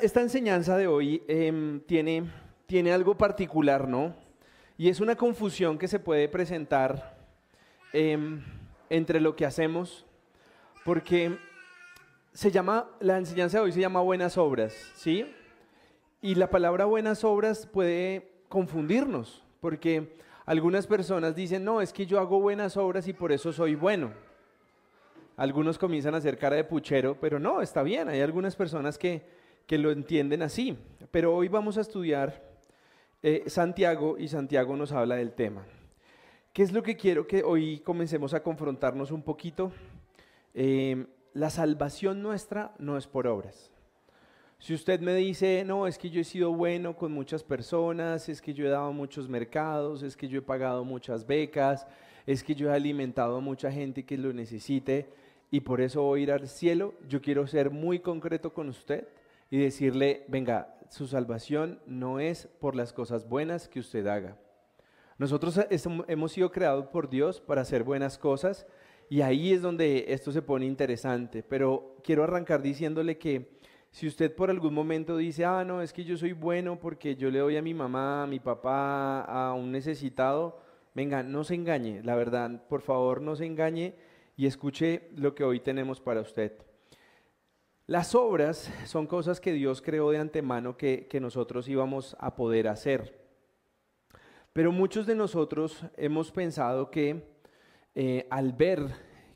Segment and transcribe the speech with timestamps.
[0.00, 2.30] esta, enseñanza de hoy em, tiene,
[2.66, 4.14] tiene algo particular, ¿no?
[4.78, 7.18] Y es una confusión que se puede presentar
[7.92, 8.42] em,
[8.88, 10.06] entre lo que hacemos,
[10.84, 11.36] porque
[12.32, 15.30] se llama, la enseñanza de hoy se llama buenas obras, ¿sí?
[16.22, 20.16] Y la palabra buenas obras puede confundirnos, porque
[20.46, 24.12] algunas personas dicen, no, es que yo hago buenas obras y por eso soy bueno.
[25.36, 29.43] Algunos comienzan a hacer cara de puchero, pero no, está bien, hay algunas personas que,
[29.66, 30.76] que lo entienden así.
[31.10, 32.42] Pero hoy vamos a estudiar
[33.22, 35.64] eh, Santiago y Santiago nos habla del tema.
[36.52, 39.72] ¿Qué es lo que quiero que hoy comencemos a confrontarnos un poquito?
[40.52, 43.72] Eh, la salvación nuestra no es por obras.
[44.58, 48.40] Si usted me dice, no, es que yo he sido bueno con muchas personas, es
[48.40, 51.86] que yo he dado muchos mercados, es que yo he pagado muchas becas,
[52.26, 55.08] es que yo he alimentado a mucha gente que lo necesite
[55.50, 59.08] y por eso voy a ir al cielo, yo quiero ser muy concreto con usted
[59.50, 64.36] y decirle, venga, su salvación no es por las cosas buenas que usted haga.
[65.18, 65.60] Nosotros
[66.08, 68.66] hemos sido creados por Dios para hacer buenas cosas
[69.08, 71.42] y ahí es donde esto se pone interesante.
[71.42, 73.58] Pero quiero arrancar diciéndole que
[73.90, 77.30] si usted por algún momento dice, ah, no, es que yo soy bueno porque yo
[77.30, 80.58] le doy a mi mamá, a mi papá, a un necesitado,
[80.94, 83.94] venga, no se engañe, la verdad, por favor, no se engañe
[84.36, 86.52] y escuche lo que hoy tenemos para usted.
[87.86, 93.20] Las obras son cosas que Dios creó de antemano que, nosotros íbamos a poder hacer.
[94.54, 97.22] Pero muchos de nosotros hemos pensado que
[97.94, 98.88] eh, al ver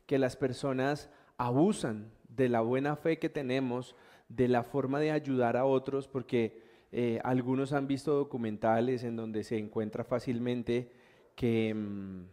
[0.07, 3.95] que las personas abusan de la buena fe que tenemos,
[4.29, 9.43] de la forma de ayudar a otros, porque eh, algunos han visto documentales en donde
[9.43, 10.91] se encuentra fácilmente
[11.35, 12.23] que, mm,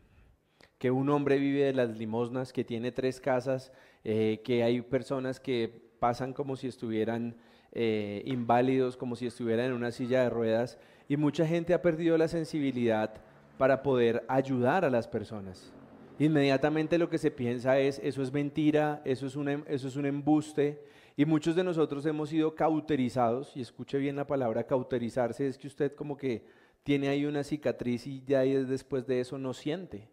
[0.78, 3.70] que un hombre vive de las limosnas, que tiene tres casas,
[4.03, 7.37] eh, que hay personas que pasan como si estuvieran
[7.72, 10.78] eh, inválidos, como si estuvieran en una silla de ruedas,
[11.09, 13.15] y mucha gente ha perdido la sensibilidad
[13.59, 15.72] para poder ayudar a las personas.
[16.19, 19.97] Inmediatamente lo que se piensa es, eso es mentira, eso es, un, em, eso es
[19.97, 20.82] un embuste,
[21.16, 25.66] y muchos de nosotros hemos sido cauterizados, y escuche bien la palabra cauterizarse, es que
[25.66, 26.44] usted como que
[26.82, 30.09] tiene ahí una cicatriz y ya después de eso no siente.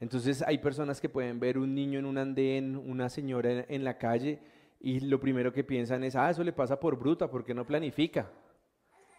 [0.00, 3.96] Entonces hay personas que pueden ver un niño en un andén, una señora en la
[3.96, 4.38] calle,
[4.80, 8.30] y lo primero que piensan es, ah, eso le pasa por bruta, porque no planifica.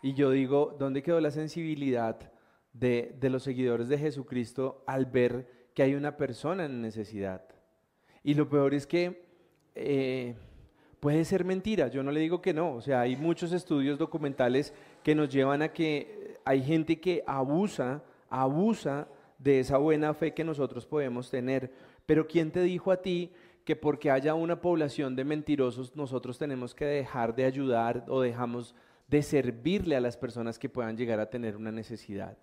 [0.02, 2.32] Y yo digo, ¿dónde quedó la sensibilidad
[2.74, 7.44] de, los seguidores de Jesucristo al ver que hay una persona en necesidad?
[8.24, 9.26] Y lo peor es que
[9.74, 10.36] eh,
[11.00, 14.74] puede ser mentira, yo no le digo que no, o sea, hay muchos estudios documentales
[15.04, 19.08] que nos llevan a que hay gente que abusa, abusa
[19.40, 21.72] de esa buena fe que nosotros podemos tener.
[22.06, 23.32] Pero ¿quién te dijo a ti
[23.66, 28.76] que porque haya una población de mentirosos nosotros tenemos que dejar de ayudar o dejamos
[29.08, 32.38] de servirle a las personas que puedan llegar a tener una necesidad.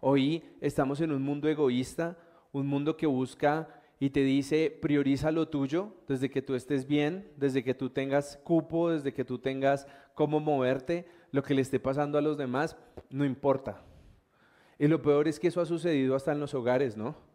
[0.00, 2.18] Hoy estamos en un mundo egoísta,
[2.52, 7.30] un mundo que busca y te dice prioriza lo tuyo desde que tú estés bien,
[7.36, 11.80] desde que tú tengas cupo, desde que tú tengas cómo moverte, lo que le esté
[11.80, 12.76] pasando a los demás,
[13.08, 13.82] no importa.
[14.78, 17.29] Y lo peor es que eso ha sucedido hasta en los hogares, ¿no?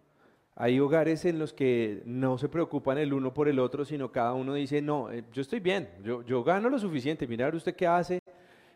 [0.57, 4.33] Hay hogares en los que no se preocupan el uno por el otro, sino cada
[4.33, 7.85] uno dice, no, eh, yo estoy bien, yo, yo gano lo suficiente, mira usted qué
[7.85, 8.21] hace,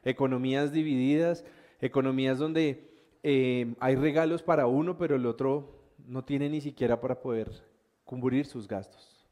[0.04, 1.46] economías divididas,
[1.80, 2.90] economías donde
[3.24, 7.50] eh, hay regalos para uno, pero el otro no tiene ni siquiera para poder
[8.04, 9.26] cubrir sus gastos.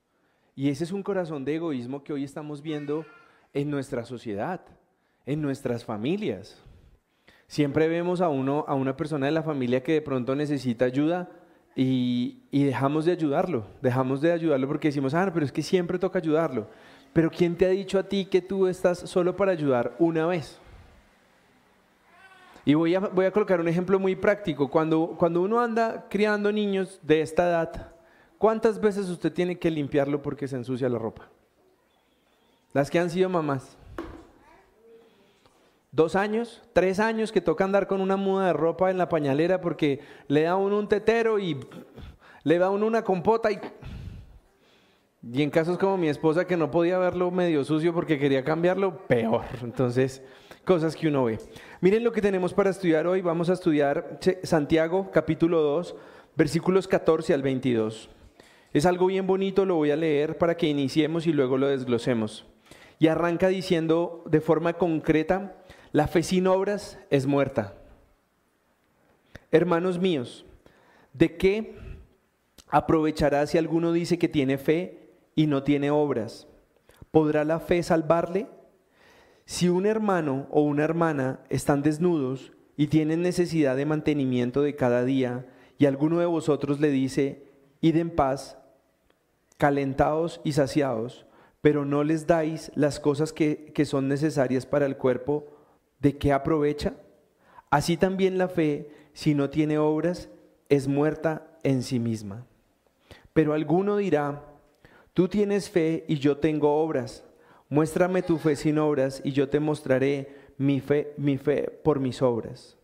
[0.55, 3.05] Y ese es un corazón de egoísmo que hoy estamos viendo
[3.53, 4.61] en nuestra sociedad,
[5.25, 6.63] en nuestras familias.
[7.47, 11.29] Siempre vemos a uno, a una persona de la familia que de pronto necesita ayuda
[11.79, 16.17] y, dejamos de ayudarlo, dejamos de ayudarlo porque decimos, ah, pero es que siempre toca
[16.17, 16.67] ayudarlo.
[17.13, 20.57] Pero ¿quién te ha dicho a ti que tú estás solo para ayudar una vez?
[22.65, 24.69] Y voy a, voy a colocar un ejemplo muy práctico.
[24.69, 27.91] Cuando, cuando uno anda criando niños de esta edad,
[28.39, 31.29] ¿cuántas veces usted tiene que limpiarlo porque se ensucia la ropa?
[32.73, 33.77] Las que han sido mamás
[35.97, 39.59] dos años, tres años que toca andar con una muda de ropa en la pañalera
[39.61, 41.57] porque le da uno un tetero y
[42.43, 43.59] le da uno una compota y...
[45.33, 49.07] Y en casos como mi esposa que no podía verlo medio sucio porque quería cambiarlo,
[49.07, 49.43] peor.
[49.63, 50.21] Entonces,
[50.63, 51.39] cosas que uno ve.
[51.81, 53.21] Miren lo que tenemos para estudiar hoy.
[53.21, 55.95] Vamos a estudiar Santiago capítulo 2,
[56.35, 58.09] versículos 14 al 22.
[58.71, 62.45] Es algo bien bonito, lo voy a leer para que iniciemos y luego lo desglosemos.
[62.99, 65.57] Y arranca diciendo de forma concreta
[65.91, 67.73] la fe sin obras es muerta.
[69.51, 70.45] Hermanos míos,
[71.13, 71.75] ¿de qué
[72.69, 76.47] aprovechará si alguno dice que tiene fe y no tiene obras?
[77.11, 78.47] ¿Podrá la fe salvarle?
[79.45, 85.05] Si un hermano o una hermana están desnudos y tienen necesidad de mantenimiento de cada
[85.05, 85.45] día,
[85.77, 87.43] y alguno de vosotros le dice,
[87.81, 88.57] id en paz,
[89.57, 91.25] calentados y saciados,
[91.61, 95.56] pero no les dais las cosas que, que son necesarias para el cuerpo,
[95.99, 96.93] ¿de qué aprovecha?
[97.69, 100.29] Así también la fe, si no tiene obras,
[100.69, 102.45] es muerta en sí misma.
[103.33, 104.43] Pero alguno dirá,
[105.13, 107.23] tú tienes fe y yo tengo obras.
[107.69, 112.21] Muéstrame tu fe sin obras y yo te mostraré mi fe, mi fe por mis
[112.21, 112.77] obras.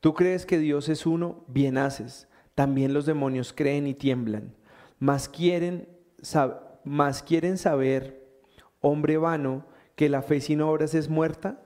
[0.00, 2.26] Tú crees que Dios es uno, bien haces.
[2.54, 4.54] También los demonios creen y tiemblan.
[4.98, 5.88] Mas quieren,
[6.84, 8.26] mas quieren saber,
[8.80, 11.62] hombre vano, que la fe sin obras es muerta.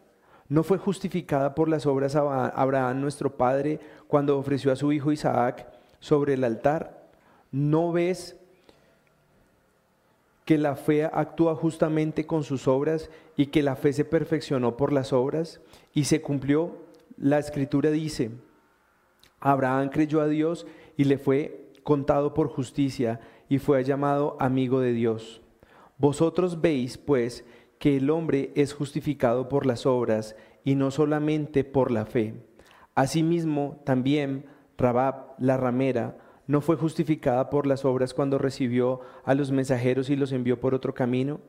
[0.49, 5.67] ¿No fue justificada por las obras Abraham nuestro padre cuando ofreció a su hijo Isaac
[5.99, 7.09] sobre el altar?
[7.51, 8.37] ¿No ves
[10.45, 14.93] que la fe actúa justamente con sus obras y que la fe se perfeccionó por
[14.93, 15.61] las obras
[15.93, 16.77] y se cumplió?
[17.17, 18.31] La escritura dice,
[19.41, 20.67] Abraham creyó a Dios
[20.97, 25.41] y le fue contado por justicia y fue llamado amigo de Dios.
[25.99, 27.45] Vosotros veis, pues,
[27.79, 32.35] que el hombre es justificado por las obras y no solamente por la fe.
[32.95, 34.47] Asimismo, también
[34.79, 40.17] Rabab, la ramera, no fue justificada por las obras cuando recibió a los mensajeros y
[40.17, 41.41] los envió por otro camino.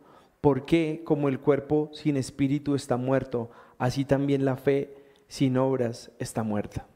[0.42, 4.96] Porque como el cuerpo sin espíritu está muerto, así también la fe
[5.28, 6.88] sin obras está muerta.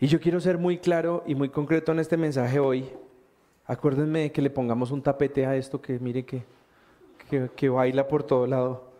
[0.00, 2.88] Y yo quiero ser muy claro y muy concreto en este mensaje hoy.
[3.66, 6.44] Acuérdenme de que le pongamos un tapete a esto que mire que,
[7.56, 8.92] que, baila por todo lado.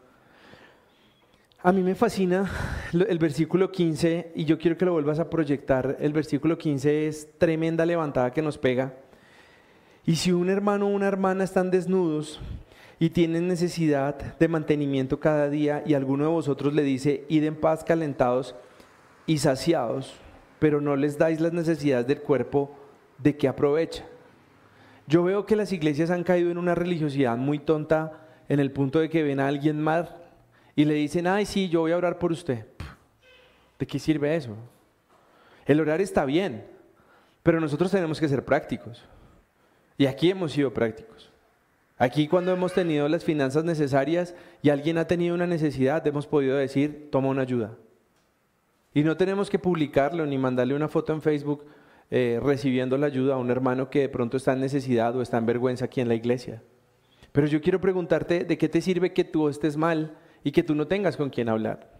[1.62, 2.50] A mí me fascina
[2.92, 5.96] el versículo 15 y yo quiero que lo vuelvas a proyectar.
[6.00, 8.94] El versículo 15 es tremenda levantada que nos pega.
[10.04, 12.40] Y si un hermano o una hermana están desnudos
[12.98, 17.54] y tienen necesidad de mantenimiento cada día y alguno de vosotros le dice, id en
[17.54, 18.56] paz calentados
[19.26, 20.14] y saciados,
[20.58, 22.74] pero no les dais las necesidades del cuerpo,
[23.18, 24.04] ¿de qué aprovecha?
[25.06, 29.00] Yo veo que las iglesias han caído en una religiosidad muy tonta en el punto
[29.00, 30.16] de que ven a alguien mal
[30.74, 32.66] y le dicen, ay, sí, yo voy a orar por usted.
[33.78, 34.56] ¿De qué sirve eso?
[35.66, 36.64] El orar está bien,
[37.42, 39.04] pero nosotros tenemos que ser prácticos.
[39.98, 41.30] Y aquí hemos sido prácticos.
[41.98, 46.56] Aquí cuando hemos tenido las finanzas necesarias y alguien ha tenido una necesidad, hemos podido
[46.56, 47.76] decir, toma una ayuda.
[48.94, 51.64] Y no tenemos que publicarlo ni mandarle una foto en Facebook
[52.10, 55.38] eh, recibiendo la ayuda a un hermano que de pronto está en necesidad o está
[55.38, 56.62] en vergüenza aquí en la iglesia.
[57.32, 60.74] Pero yo quiero preguntarte, ¿de qué te sirve que tú estés mal y que tú
[60.74, 61.90] no tengas con quién hablar?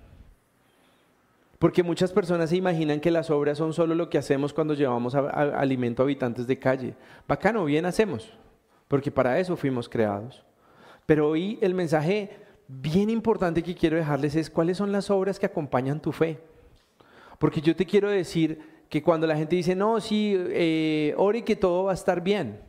[1.59, 5.15] Porque muchas personas se imaginan que las obras son solo lo que hacemos cuando llevamos
[5.15, 6.95] alimento a habitantes de calle.
[7.27, 8.33] Bacano, bien hacemos,
[8.89, 10.45] porque para eso fuimos creados.
[11.07, 12.31] Pero hoy el mensaje
[12.67, 16.41] bien importante que quiero dejarles es cuáles son las obras que acompañan tu fe.
[17.39, 21.57] Porque yo te quiero decir que cuando la gente dice, no, sí, eh, ore que
[21.57, 22.61] todo va a estar bien.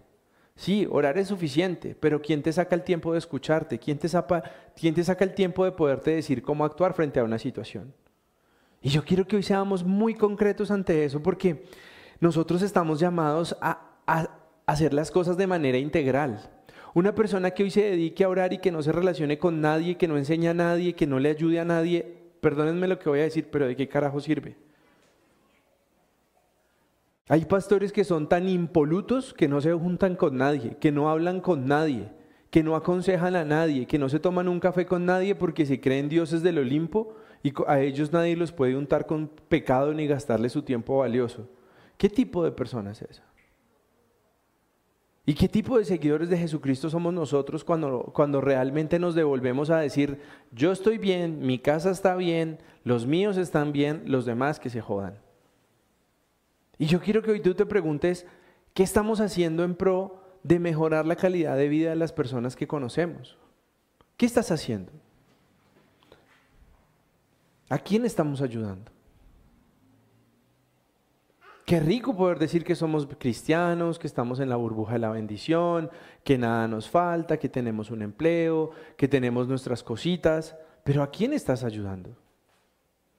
[0.56, 3.80] Sí, orar es suficiente, pero ¿quién te saca el tiempo de escucharte?
[3.80, 4.44] ¿Quién te, saca,
[4.76, 7.94] ¿Quién te saca el tiempo de poderte decir cómo actuar frente a una situación?
[8.82, 11.66] Y yo quiero que hoy seamos muy concretos ante eso porque
[12.20, 14.30] nosotros estamos llamados a, a
[14.66, 16.52] hacer las cosas de manera integral.
[16.94, 19.98] Una persona que hoy se dedique a orar y que no se relacione con nadie,
[19.98, 23.22] que no enseñe a nadie, que no le ayude a nadie, Perdónenme lo que voy
[23.22, 24.58] a decir, pero ¿de qué carajo sirve?
[27.30, 31.40] Hay pastores que son tan impolutos que no se juntan con nadie, que no hablan
[31.40, 32.12] con nadie,
[32.50, 35.80] que no aconsejan a nadie, que no se toman un café con nadie porque se
[35.80, 40.50] creen dioses del Olimpo y a ellos nadie los puede untar con pecado ni gastarle
[40.50, 41.50] su tiempo valioso.
[41.98, 43.24] ¿Qué tipo de persona es esa?
[45.26, 49.80] ¿Y qué tipo de seguidores de Jesucristo somos nosotros cuando, cuando realmente nos devolvemos a
[49.80, 50.20] decir,
[50.52, 54.82] yo estoy bien, mi casa está bien, los míos están bien, los demás que se
[54.82, 55.23] jodan?
[56.78, 58.26] Y yo quiero que hoy tú te preguntes,
[58.74, 62.68] ¿qué estamos haciendo en pro de mejorar la calidad de vida de las personas que
[62.68, 63.38] conocemos?
[64.18, 64.92] ¿Qué estás haciendo?
[67.70, 68.92] ¿A quién estamos ayudando?
[71.66, 75.90] Qué rico poder decir que somos cristianos, que estamos en la burbuja de la bendición,
[76.24, 81.32] que nada nos falta, que tenemos un empleo, que tenemos nuestras cositas, pero ¿a quién
[81.32, 82.18] estás ayudando?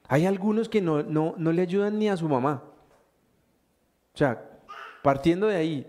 [0.08, 2.62] Hay algunos que no, no, no le ayudan ni a su mamá.
[4.14, 4.42] O sea,
[5.02, 5.86] partiendo de ahí,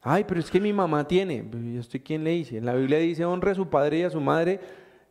[0.00, 2.98] ay, pero es que mi mamá tiene, yo estoy quién le dice, en la Biblia
[2.98, 4.60] dice honre a su padre y a su madre,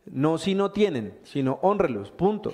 [0.04, 2.52] no si no tienen, sino honrelos, punto.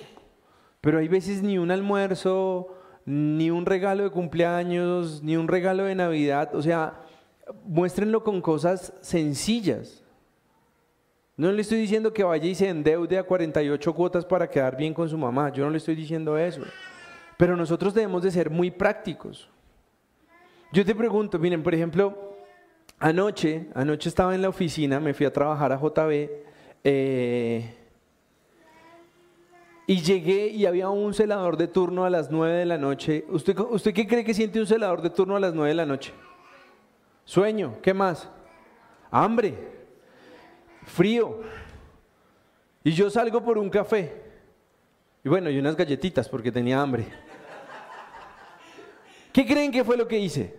[0.81, 2.75] Pero hay veces ni un almuerzo,
[3.05, 6.53] ni un regalo de cumpleaños, ni un regalo de Navidad.
[6.55, 7.01] O sea,
[7.65, 10.03] muéstrenlo con cosas sencillas.
[11.35, 14.93] No le estoy diciendo que vaya y se endeude a 48 cuotas para quedar bien
[14.93, 15.51] con su mamá.
[15.51, 16.61] Yo no le estoy diciendo eso.
[17.43, 19.49] Pero nosotros debemos de ser muy prácticos.
[20.71, 22.37] Yo te pregunto, miren, por ejemplo,
[22.99, 26.29] anoche, anoche estaba en la oficina, me fui a trabajar a JB
[26.85, 27.75] eh,
[29.85, 33.25] y llegué y había un celador de turno a las 9 de la noche.
[33.27, 35.85] ¿Usted, ¿Usted qué cree que siente un celador de turno a las 9 de la
[35.85, 36.13] noche?
[37.25, 38.29] Sueño, ¿qué más?
[39.11, 39.53] Hambre,
[40.85, 41.41] frío.
[42.85, 44.23] Y yo salgo por un café.
[45.25, 47.05] Y bueno, y unas galletitas porque tenía hambre.
[49.33, 50.55] ¿Qué creen que fue lo que hice?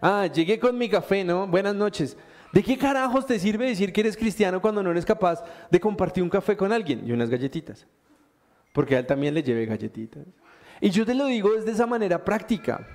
[0.00, 1.48] Ah, llegué con mi café, ¿no?
[1.48, 2.16] Buenas noches.
[2.52, 6.22] ¿De qué carajos te sirve decir que eres cristiano cuando no eres capaz de compartir
[6.22, 7.86] un café con alguien y unas galletitas?
[8.72, 10.24] Porque a él también le lleve galletitas.
[10.80, 12.86] Y yo te lo digo desde esa manera práctica.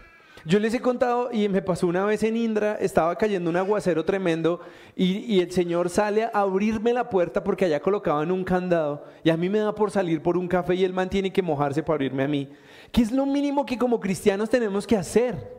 [0.46, 4.04] Yo les he contado y me pasó una vez en Indra, estaba cayendo un aguacero
[4.04, 4.60] tremendo
[4.96, 9.38] y, el Señor sale a abrirme la puerta porque allá colocaban un candado y a
[9.38, 11.96] mí me da por salir por un café y él man tiene que mojarse para
[11.96, 12.50] abrirme a mí.
[12.94, 15.52] ¿Qué es lo mínimo que como cristianos tenemos que hacer?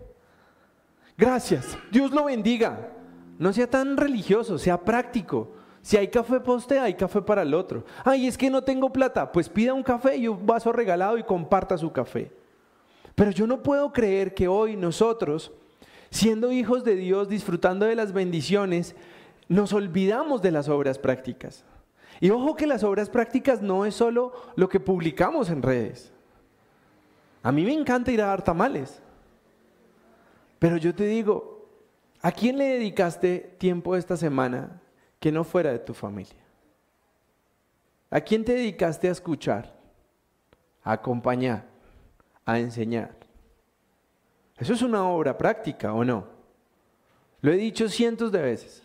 [1.18, 2.92] Gracias, Dios lo bendiga.
[3.40, 5.50] No sea tan religioso, sea práctico.
[5.82, 7.84] Si hay café para usted, hay café para el otro.
[8.04, 11.24] Ay, es que no tengo plata, pues pida un café y un vaso regalado y
[11.24, 12.30] comparta su café.
[13.16, 15.50] Pero yo no puedo creer que hoy nosotros,
[16.10, 18.94] siendo hijos de Dios, disfrutando de las bendiciones,
[19.48, 21.64] nos olvidamos de las obras prácticas.
[22.20, 26.13] Y ojo que las obras prácticas no es solo lo que publicamos en redes.
[27.44, 29.00] A mí me encanta ir a dar tamales.
[30.58, 31.68] Pero yo te digo,
[32.20, 34.82] ¿a quién le dedicaste tiempo esta semana
[35.20, 36.42] que no fuera de tu familia?
[38.10, 39.72] ¿A quién te dedicaste a escuchar,
[40.82, 41.72] a acompañar?
[42.44, 43.16] a enseñar.
[44.58, 46.26] Eso es una obra práctica, ¿o no?
[47.40, 48.82] Lo he dicho cientos de veces.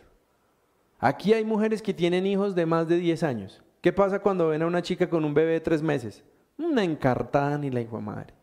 [0.99, 3.61] Aquí hay mujeres que tienen hijos de más de 10 años.
[3.81, 6.23] ¿Qué pasa cuando ven a una chica con un bebé de 3 meses?
[6.57, 8.33] Una encartada ni la hijo madre.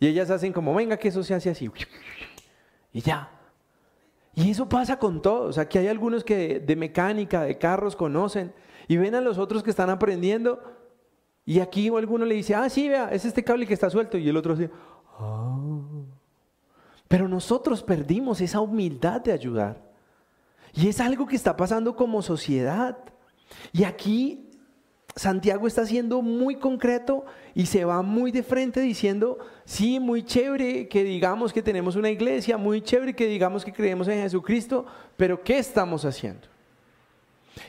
[0.00, 1.70] Y ellas hacen como, venga, que eso se hace así.
[2.92, 3.30] Y ya.
[4.34, 5.58] Y eso pasa con todos.
[5.58, 8.52] Aquí hay algunos que de mecánica, de carros conocen
[8.86, 10.62] y ven a los otros que están aprendiendo
[11.48, 14.18] y aquí alguno le dice, ah, sí, vea, es este cable que está suelto.
[14.18, 14.70] Y el otro dice,
[15.18, 15.58] ah.
[17.08, 19.82] Pero nosotros perdimos esa humildad de ayudar.
[20.74, 22.98] Y es algo que está pasando como sociedad.
[23.72, 24.47] Y aquí
[25.18, 30.86] Santiago está siendo muy concreto y se va muy de frente diciendo, sí, muy chévere
[30.86, 35.42] que digamos que tenemos una iglesia, muy chévere que digamos que creemos en Jesucristo, pero
[35.42, 36.46] ¿qué estamos haciendo?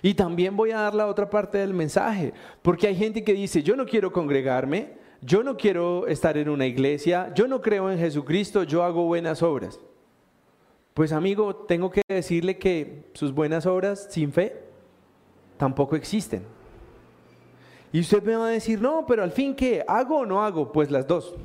[0.03, 3.63] Y también voy a dar la otra parte del mensaje, porque hay gente que dice,
[3.63, 7.97] yo no quiero congregarme, yo no quiero estar en una iglesia, yo no creo en
[7.97, 9.79] Jesucristo, yo hago buenas obras.
[10.93, 14.55] Pues amigo, tengo que decirle que sus buenas obras sin fe
[15.57, 16.58] tampoco existen.
[17.91, 19.83] Y usted me va a decir, no, pero al fin, ¿qué?
[19.87, 20.71] ¿Hago o no hago?
[20.71, 21.35] Pues las dos.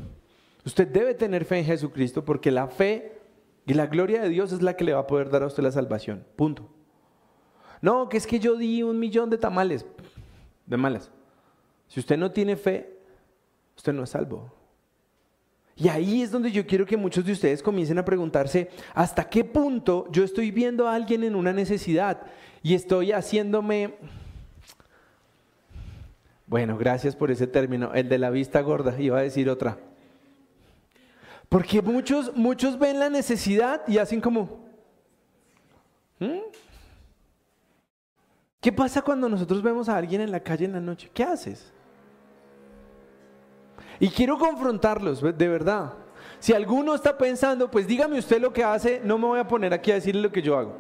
[0.65, 3.19] Usted debe tener fe en Jesucristo porque la fe
[3.67, 5.63] y la gloria de Dios es la que le va a poder dar a usted
[5.63, 6.25] la salvación.
[6.37, 6.69] Punto.
[7.81, 9.87] No, que es que yo di un millón de tamales,
[10.67, 11.11] de malas.
[11.89, 12.99] Si usted no tiene fe,
[13.77, 14.53] usted no es salvo.
[15.77, 19.45] Y ahí es donde yo quiero que muchos de ustedes comiencen a preguntarse, ¿hasta qué
[19.45, 22.23] punto yo estoy viendo a alguien en una necesidad
[22.63, 23.95] y estoy haciéndome...
[26.47, 29.79] Bueno, gracias por ese término, el de la vista gorda, iba a decir otra.
[31.49, 34.65] Porque muchos, muchos ven la necesidad y hacen como...
[36.19, 36.41] ¿Mm?
[38.61, 41.11] ¿Qué pasa cuando nosotros vemos a alguien en la calle en la noche?
[41.13, 41.73] ¿Qué haces?
[44.01, 45.93] Y quiero confrontarlos, de verdad.
[46.39, 49.73] Si alguno está pensando, pues dígame usted lo que hace, no me voy a poner
[49.73, 50.77] aquí a decirle lo que yo hago.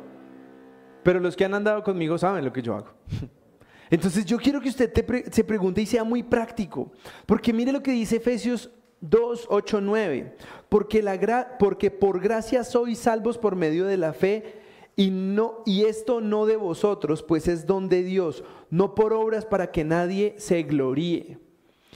[1.03, 2.89] Pero los que han andado conmigo saben lo que yo hago.
[3.91, 4.93] Entonces yo quiero que usted
[5.31, 6.91] se pregunte y sea muy práctico.
[7.27, 10.37] Porque mire lo que dice Efesios 2, 8, 9.
[10.69, 14.63] Porque, la porque por gracia sois salvos por medio de la fe
[14.97, 19.45] y, no, y esto no de vosotros, pues es don de Dios, no por obras
[19.45, 21.39] para que nadie se gloríe.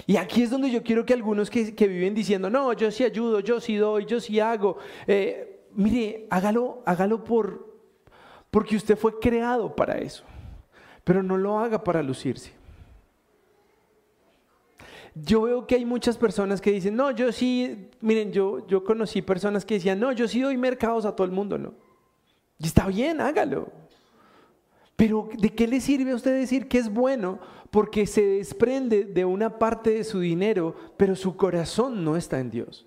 [0.07, 3.41] Y aquí es donde yo quiero que algunos que, viven diciendo, no, yo sí ayudo,
[3.41, 4.79] yo sí doy, yo sí hago.
[5.07, 7.67] Eh, mire, hágalo, hágalo por,
[8.51, 10.25] porque usted fue creado para eso.
[11.09, 12.53] Pero no lo haga para lucirse.
[15.15, 19.23] Yo veo que hay muchas personas que dicen, no, yo sí, miren, yo, yo conocí
[19.23, 21.73] personas que decían, no, yo sí doy mercados a todo el mundo, ¿no?
[22.59, 23.73] Y está bien, hágalo.
[24.97, 27.39] Pero ¿de qué le sirve a usted decir que es bueno?
[27.71, 32.51] Porque se desprende de una parte de su dinero, pero su corazón no está en
[32.51, 32.87] Dios.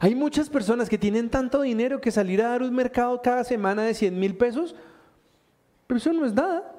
[0.00, 3.84] Hay muchas personas que tienen tanto dinero que salir a dar un mercado cada semana
[3.84, 4.74] de 100 mil pesos,
[5.92, 6.72] Pero eso no es nada.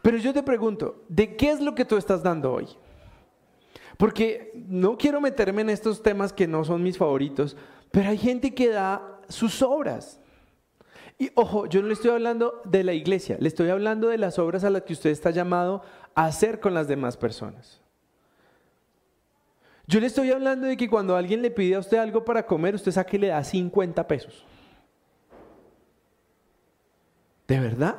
[0.00, 2.66] Pero yo te pregunto, ¿de qué es lo que tú estás dando hoy?
[3.98, 7.58] Porque no quiero meterme en estos temas que no son mis favoritos,
[7.90, 10.18] pero hay gente que da sus obras.
[11.18, 14.38] Y ojo, yo no le estoy hablando de la iglesia, le estoy hablando de las
[14.38, 15.82] obras a las que usted está llamado
[16.14, 17.82] a hacer con las demás personas.
[19.86, 22.74] Yo le estoy hablando de que cuando alguien le pide a usted algo para comer,
[22.74, 24.46] usted saque y le da 50 pesos.
[27.50, 27.96] ¿De verdad?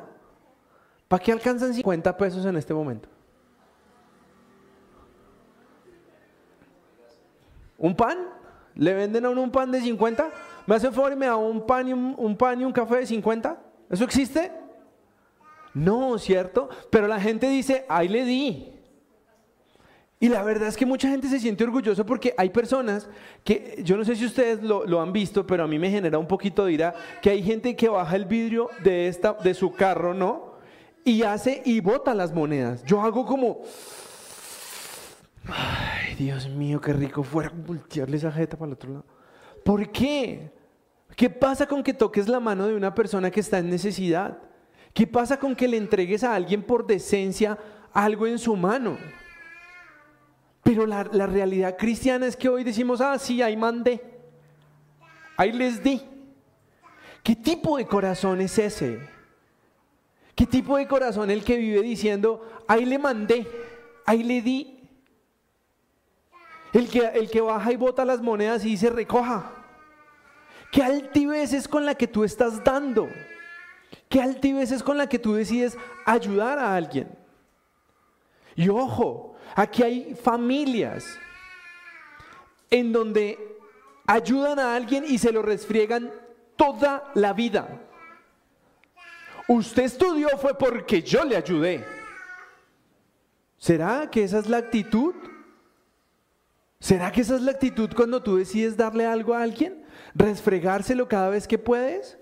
[1.08, 3.06] ¿Para qué alcanzan 50 pesos en este momento?
[7.76, 8.16] ¿Un pan?
[8.74, 10.30] ¿Le venden a uno un pan de 50?
[10.66, 13.06] ¿Me hace favor y me da un pan y un, pan y un café de
[13.06, 13.62] 50?
[13.90, 14.50] ¿Eso existe?
[15.74, 16.70] No, ¿cierto?
[16.88, 18.71] Pero la gente dice, ahí le di.
[20.22, 23.08] Y la verdad es que mucha gente se siente orgulloso porque hay personas
[23.42, 26.28] que, yo no sé si ustedes lo, han visto, pero a mí me genera un
[26.28, 30.14] poquito de ira, que hay gente que baja el vidrio de, esta, de su carro,
[30.14, 30.58] ¿no?
[31.04, 32.84] Y hace y bota las monedas.
[32.84, 33.62] Yo hago como...
[35.48, 39.04] Ay, Dios mío, qué rico fuera voltearle esa jeta para el otro lado.
[39.64, 40.52] ¿Por qué?
[41.16, 44.38] ¿Qué pasa con que toques la mano de una persona que está en necesidad?
[44.94, 47.58] ¿Qué pasa con que le entregues a alguien por decencia
[47.92, 48.98] algo en su mano?
[50.62, 54.00] Pero la, la realidad cristiana es que hoy decimos, ah, sí, ahí mandé,
[55.36, 56.00] ahí les di.
[57.22, 59.00] ¿Qué tipo de corazón es ese?
[60.34, 63.46] ¿Qué tipo de corazón el que vive diciendo, ahí le mandé,
[64.06, 64.78] ahí le di?
[66.72, 69.52] El que, el que baja y bota las monedas y dice recoja.
[70.70, 73.08] ¿Qué altivez es con la que tú estás dando?
[74.08, 75.76] ¿Qué altivez es con la que tú decides
[76.06, 77.21] ayudar a alguien?
[78.56, 81.04] Y ojo, aquí hay familias
[82.70, 83.38] en donde
[84.06, 86.12] ayudan a alguien y se lo resfriegan
[86.56, 87.80] toda la vida.
[89.48, 91.84] Usted estudió fue porque yo le ayudé.
[93.58, 95.14] ¿Será que esa es la actitud?
[96.80, 99.84] ¿Será que esa es la actitud cuando tú decides darle algo a alguien?
[100.14, 102.18] ¿Resfregárselo cada vez que puedes?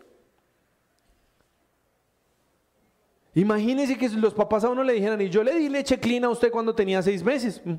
[3.34, 6.30] Imagínese que los papás a uno le dijeran, y yo le di leche clean a
[6.30, 7.62] usted cuando tenía seis meses.
[7.64, 7.74] Mm.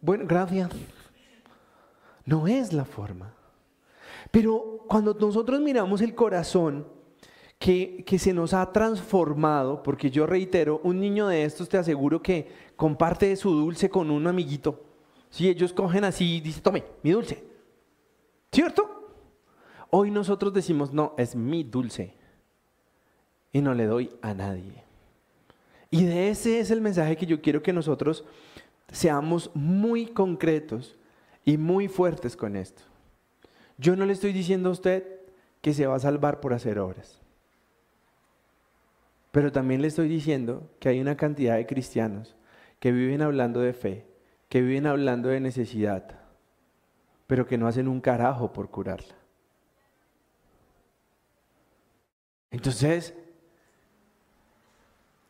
[0.00, 0.70] Bueno, gracias.
[2.24, 3.34] No es la forma.
[4.30, 6.86] Pero cuando nosotros miramos el corazón
[7.58, 12.22] que, que, se nos ha transformado, porque yo reitero, un niño de estos te aseguro
[12.22, 14.84] que comparte su dulce con un amiguito.
[15.28, 17.44] Si ellos cogen así y dicen, tome, mi dulce.
[18.52, 18.92] ¿Cierto?
[19.90, 22.16] Hoy nosotros decimos, no, es mi dulce.
[23.52, 24.82] Y no le doy a nadie.
[25.90, 28.24] Y de ese es el mensaje que yo quiero que nosotros
[28.90, 30.96] seamos muy concretos
[31.44, 32.82] y muy fuertes con esto.
[33.76, 35.04] Yo no le estoy diciendo a usted
[35.60, 37.20] que se va a salvar por hacer obras.
[39.32, 42.36] Pero también le estoy diciendo que hay una cantidad de cristianos
[42.78, 44.04] que viven hablando de fe,
[44.48, 46.18] que viven hablando de necesidad,
[47.26, 49.14] pero que no hacen un carajo por curarla.
[52.50, 53.14] Entonces,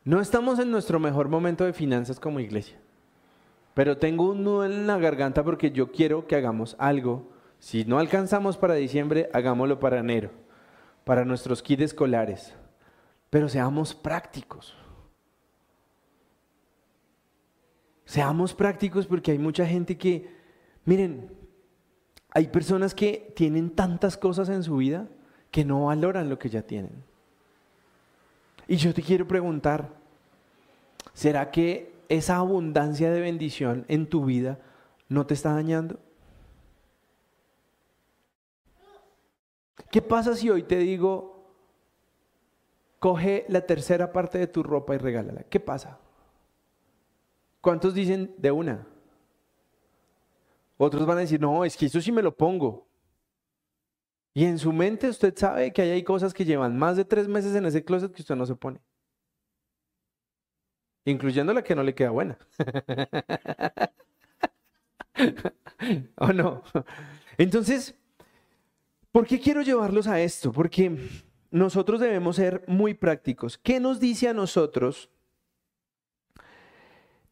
[0.05, 2.77] no estamos en nuestro mejor momento de finanzas como iglesia,
[3.73, 7.31] pero tengo un nudo en la garganta porque yo quiero que hagamos algo.
[7.59, 10.31] Si no alcanzamos para diciembre, hagámoslo para enero,
[11.05, 12.53] para nuestros kits escolares,
[13.29, 14.75] pero seamos prácticos.
[18.05, 20.29] Seamos prácticos porque hay mucha gente que,
[20.83, 21.31] miren,
[22.31, 25.07] hay personas que tienen tantas cosas en su vida
[25.49, 27.03] que no valoran lo que ya tienen.
[28.67, 29.89] Y yo te quiero preguntar,
[31.13, 34.59] ¿será que esa abundancia de bendición en tu vida
[35.09, 35.99] no te está dañando?
[39.91, 41.45] ¿Qué pasa si hoy te digo,
[42.99, 45.43] coge la tercera parte de tu ropa y regálala?
[45.43, 45.99] ¿Qué pasa?
[47.61, 48.87] ¿Cuántos dicen de una?
[50.77, 52.87] Otros van a decir, no, es que eso sí me lo pongo.
[54.33, 57.55] Y en su mente usted sabe que hay cosas que llevan más de tres meses
[57.55, 58.79] en ese closet que usted no se pone.
[61.05, 62.37] Incluyendo la que no le queda buena.
[66.17, 66.63] ¿O no?
[67.37, 67.93] Entonces,
[69.11, 70.51] ¿por qué quiero llevarlos a esto?
[70.51, 70.97] Porque
[71.51, 73.57] nosotros debemos ser muy prácticos.
[73.57, 75.09] ¿Qué nos dice a nosotros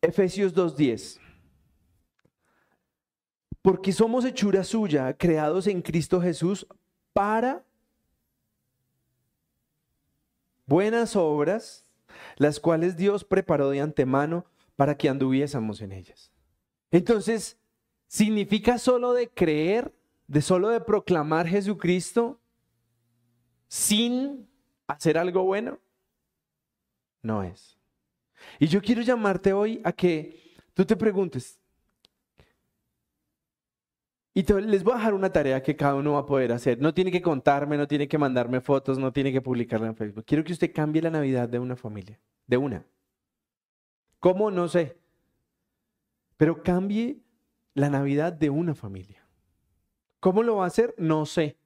[0.01, 1.19] Efesios 2.10.
[3.61, 6.65] Porque somos hechura suya, creados en Cristo Jesús
[7.13, 7.63] para
[10.65, 11.85] buenas obras,
[12.37, 14.45] las cuales Dios preparó de antemano
[14.75, 16.31] para que anduviésemos en ellas.
[16.91, 17.57] Entonces,
[18.07, 19.93] ¿significa solo de creer,
[20.27, 22.41] de solo de proclamar Jesucristo?
[23.71, 24.49] sin
[24.85, 25.79] hacer algo bueno,
[27.21, 27.79] no es.
[28.59, 31.60] Y yo quiero llamarte hoy a que tú te preguntes,
[34.33, 36.79] y les voy a dejar una tarea que cada uno va a poder hacer.
[36.79, 40.23] No tiene que contarme, no tiene que mandarme fotos, no tiene que publicarla en Facebook.
[40.25, 42.17] Quiero que usted cambie la Navidad de una familia,
[42.47, 42.85] de una.
[44.19, 44.49] ¿Cómo?
[44.49, 44.97] No sé.
[46.37, 47.19] Pero cambie
[47.73, 49.27] la Navidad de una familia.
[50.21, 50.95] ¿Cómo lo va a hacer?
[50.97, 51.57] No sé.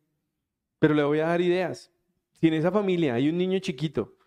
[0.80, 1.92] Pero le voy a dar ideas.
[2.34, 4.18] Si en esa familia hay un niño chiquito,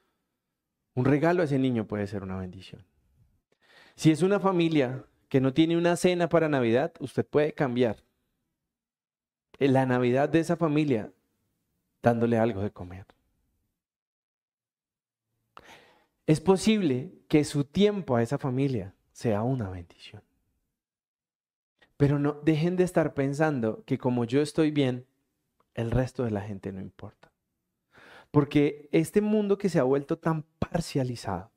[0.94, 2.85] un regalo a ese niño puede ser una bendición.
[3.96, 8.08] Si es una familia que no tiene una cena para Navidad, usted puede cambiar
[9.59, 11.12] la Navidad de esa familia
[12.03, 13.07] dándole algo de comer.
[16.27, 20.23] Es posible que su tiempo a esa familia sea una bendición.
[21.97, 25.07] Pero no dejen de estar pensando que como yo estoy bien,
[25.75, 27.33] el resto de la gente no importa.
[28.31, 31.51] Porque este mundo que se ha vuelto tan parcializado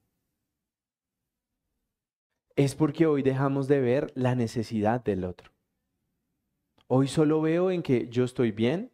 [2.55, 5.51] es porque hoy dejamos de ver la necesidad del otro.
[6.93, 8.91] Hoy solo veo en que yo estoy bien,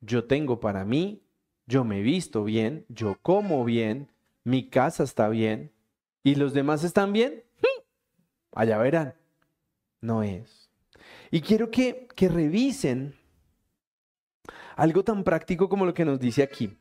[0.00, 1.22] yo tengo para mí,
[1.68, 4.08] yo me visto bien, yo como bien,
[4.42, 5.70] mi casa está bien
[6.24, 7.44] y los demás están bien.
[7.60, 7.82] ¡Hmm!
[8.50, 9.14] Allá verán.
[10.00, 10.68] No es.
[11.30, 13.14] Y quiero que, que revisen
[14.74, 16.76] algo tan práctico como lo que nos dice aquí.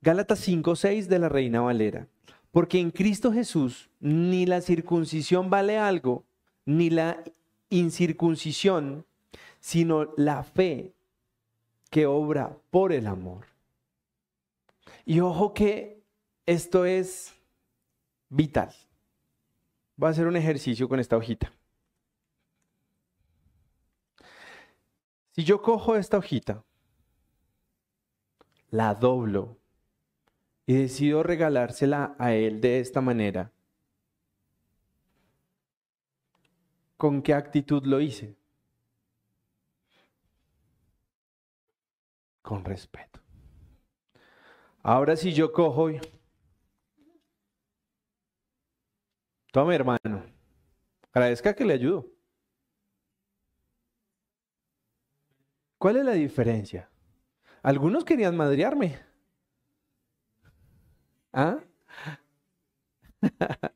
[0.00, 2.08] Gálatas 5:6 de la Reina Valera.
[2.50, 6.24] Porque en Cristo Jesús ni la circuncisión vale algo,
[6.64, 7.22] ni la
[7.70, 9.06] incircuncisión,
[9.68, 10.94] sino la fe
[11.90, 13.44] que obra por el amor.
[15.04, 16.02] Y ojo que
[16.46, 17.34] esto es
[18.30, 18.74] vital.
[19.96, 21.52] Voy a hacer un ejercicio con esta hojita.
[25.32, 26.64] Si yo cojo esta hojita,
[28.70, 29.58] la doblo
[30.64, 33.52] y decido regalársela a él de esta manera,
[36.96, 38.37] ¿con qué actitud lo hice?
[42.48, 43.20] Con respeto.
[44.82, 46.00] Ahora si yo cojo y...
[49.52, 50.24] Tome hermano,
[51.12, 52.06] agradezca que le ayudo.
[55.76, 56.88] ¿Cuál es la diferencia?
[57.62, 58.98] Algunos querían madrearme.
[61.34, 61.58] ¿Ah?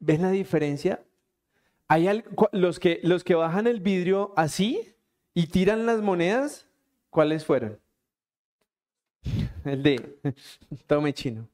[0.00, 1.02] ¿Ven la diferencia?
[1.86, 2.10] Hay
[2.52, 4.94] los, que, los que bajan el vidrio así
[5.32, 6.67] y tiran las monedas
[7.10, 7.78] ¿Cuáles fueron?
[9.64, 10.18] El de
[10.86, 11.48] tome chino.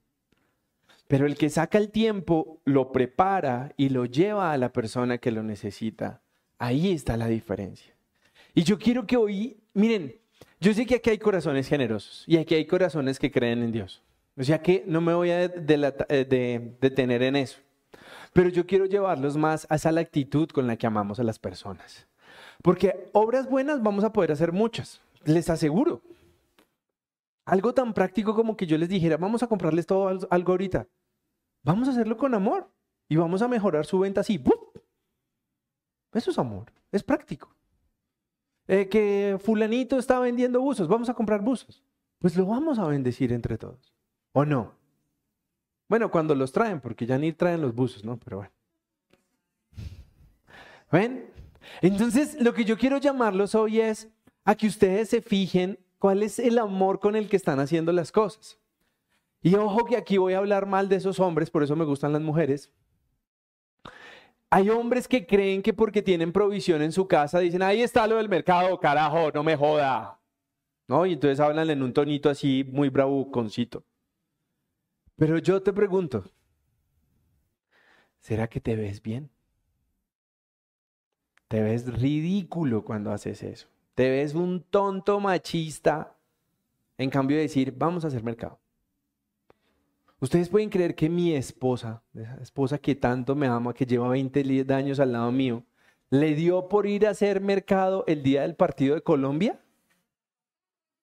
[1.07, 5.31] Pero el que saca el tiempo, lo prepara y lo lleva a la persona que
[5.31, 6.23] lo necesita.
[6.59, 7.95] Ahí está la diferencia.
[8.55, 10.17] Y yo quiero que hoy, miren,
[10.61, 14.03] yo sé que aquí hay corazones generosos y aquí hay corazones que creen en Dios.
[14.37, 17.59] O sea que no me voy a eh, detener en eso.
[18.33, 21.39] Pero yo quiero llevarlos más a esa la actitud con la que amamos a las
[21.39, 22.07] personas.
[22.63, 26.03] Porque obras buenas vamos a poder hacer muchas les aseguro.
[27.45, 30.89] Algo tan práctico como que yo les dijera, vamos a comprarles todo algo ahorita.
[31.63, 32.71] Vamos a hacerlo con amor
[33.09, 34.43] y vamos a mejorar su venta así.
[36.13, 37.55] Eso es amor, es práctico.
[38.67, 41.83] Eh, que fulanito está vendiendo buzos, vamos a comprar buzos.
[42.19, 43.93] Pues lo vamos a bendecir entre todos.
[44.33, 44.73] ¿O no?
[45.89, 48.17] Bueno, cuando los traen, porque ya ni traen los buzos, ¿no?
[48.17, 48.53] Pero bueno.
[50.91, 51.31] ¿Ven?
[51.83, 54.09] Entonces, lo que yo quiero llamarlos hoy es
[54.45, 58.13] a que ustedes se fijen cuál es el amor con el que están haciendo las
[58.13, 58.59] cosas.
[59.41, 62.13] Y ojo que aquí voy a hablar mal de esos hombres, por eso me gustan
[62.13, 62.71] las mujeres.
[64.51, 68.17] Hay hombres que creen que porque tienen provisión en su casa dicen, ahí está lo
[68.17, 70.21] del mercado, carajo, no me joda.
[70.87, 71.07] ¿No?
[71.07, 73.85] Y entonces hablan en un tonito así muy bravuconcito.
[75.17, 76.25] Pero yo te pregunto,
[78.21, 79.31] ¿será que te ves bien?
[81.49, 83.74] Te ves ridículo cuando haces eso.
[83.95, 86.17] Te ves un tonto machista
[86.99, 88.59] en cambio de decir, vamos a hacer mercado.
[90.21, 94.65] Ustedes pueden creer que mi esposa, esa esposa que tanto me ama, que lleva 20
[94.73, 95.65] años al lado mío,
[96.11, 99.61] le dio por ir a hacer mercado el día del partido de Colombia?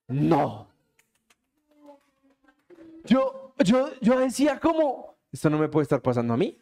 [0.08, 0.68] No.
[3.06, 6.58] Yo, yo, yo decía como, esto no me puede estar pasando a mí.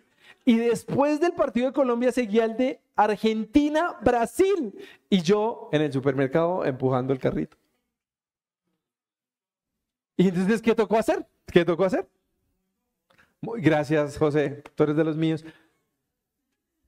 [0.50, 4.74] Y después del partido de Colombia seguía el de Argentina-Brasil.
[5.08, 7.56] Y yo en el supermercado empujando el carrito.
[10.18, 11.24] Y entonces, ¿qué tocó hacer?
[11.46, 12.10] ¿Qué tocó hacer?
[13.44, 14.64] Gracias, José.
[14.74, 15.46] Tú eres de los míos.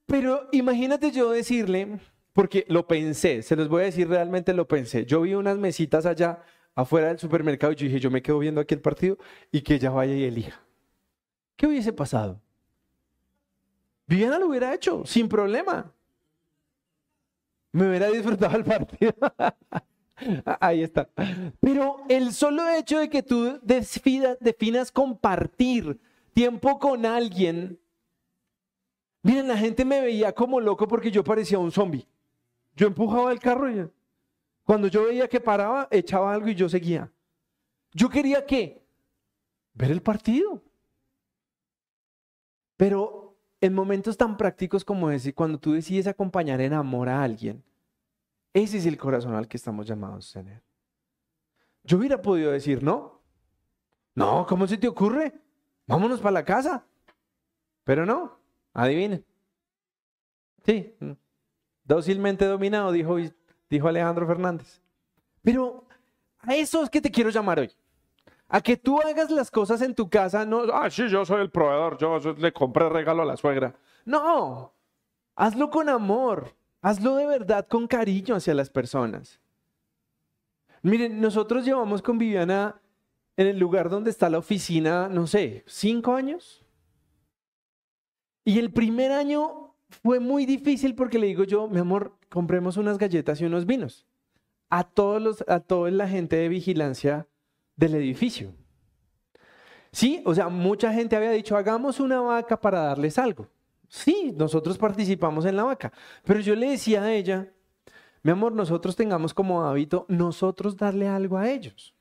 [0.07, 1.99] Pero imagínate yo decirle,
[2.33, 5.05] porque lo pensé, se los voy a decir realmente lo pensé.
[5.05, 6.41] Yo vi unas mesitas allá
[6.73, 9.19] afuera del supermercado y yo dije, yo me quedo viendo aquí el partido
[9.51, 10.65] y que ella vaya y elija.
[11.55, 12.41] ¿Qué hubiese pasado?
[14.11, 15.89] Viviana lo hubiera hecho sin problema.
[17.71, 19.13] Me hubiera disfrutado el partido.
[20.59, 21.07] Ahí está.
[21.61, 25.97] Pero el solo hecho de que tú definas compartir
[26.33, 27.79] tiempo con alguien,
[29.23, 32.05] miren, la gente me veía como loco porque yo parecía un zombie.
[32.75, 33.89] Yo empujaba el carro y
[34.65, 37.09] cuando yo veía que paraba, echaba algo y yo seguía.
[37.93, 38.85] Yo quería qué?
[39.73, 40.61] Ver el partido.
[42.75, 43.30] Pero
[43.61, 47.63] en momentos tan prácticos como ese, cuando tú decides acompañar en amor a alguien,
[48.53, 50.61] ese es el corazón al que estamos llamados a tener.
[51.83, 53.21] Yo hubiera podido decir, no,
[54.15, 55.33] no, ¿cómo se te ocurre?
[55.87, 56.85] Vámonos para la casa.
[57.83, 58.37] Pero no,
[58.73, 59.25] adivinen.
[60.65, 60.95] Sí,
[61.83, 63.17] dócilmente dominado, dijo,
[63.69, 64.81] dijo Alejandro Fernández.
[65.43, 65.85] Pero
[66.39, 67.71] a eso es que te quiero llamar hoy.
[68.53, 71.49] A que tú hagas las cosas en tu casa, no, ah, sí, yo soy el
[71.49, 73.73] proveedor, yo le compré regalo a la suegra.
[74.03, 74.73] No,
[75.35, 76.53] hazlo con amor.
[76.81, 79.39] Hazlo de verdad con cariño hacia las personas.
[80.81, 82.81] Miren, nosotros llevamos con Viviana
[83.37, 86.65] en el lugar donde está la oficina, no sé, cinco años.
[88.43, 92.97] Y el primer año fue muy difícil porque le digo yo, mi amor, compremos unas
[92.97, 94.07] galletas y unos vinos
[94.69, 97.27] a todos los, a toda la gente de vigilancia
[97.81, 98.53] del edificio.
[99.91, 103.47] Sí, o sea, mucha gente había dicho, hagamos una vaca para darles algo.
[103.89, 105.91] Sí, nosotros participamos en la vaca,
[106.23, 107.51] pero yo le decía a ella,
[108.21, 111.93] mi amor, nosotros tengamos como hábito nosotros darle algo a ellos.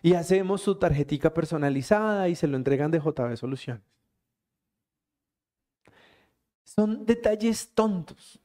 [0.00, 3.82] Y hacemos su tarjetica personalizada y se lo entregan de JB Soluciones.
[6.62, 8.38] Son detalles tontos.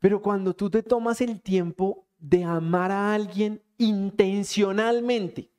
[0.00, 5.50] Pero cuando tú te tomas el tiempo de amar a alguien intencionalmente,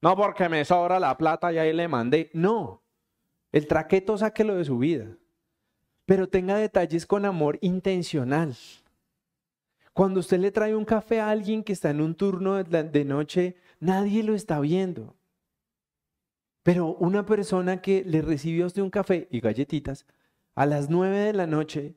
[0.00, 2.82] no porque me sobra la plata y ahí le mandé, no.
[3.52, 5.16] El traqueto sáquelo de su vida
[6.06, 8.56] pero tenga detalles con amor intencional.
[9.92, 13.56] Cuando usted le trae un café a alguien que está en un turno de noche,
[13.80, 15.16] nadie lo está viendo.
[16.62, 20.06] Pero una persona que le recibió a usted un café y galletitas
[20.54, 21.96] a las nueve de la noche,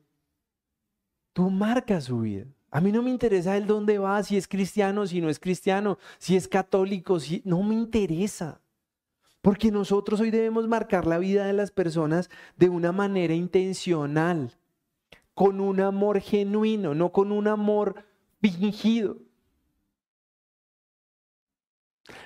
[1.32, 2.46] tú marcas su vida.
[2.70, 5.98] A mí no me interesa el dónde va, si es cristiano, si no es cristiano,
[6.18, 8.60] si es católico, si no me interesa.
[9.42, 14.56] Porque nosotros hoy debemos marcar la vida de las personas de una manera intencional,
[15.34, 18.04] con un amor genuino, no con un amor
[18.40, 19.16] fingido.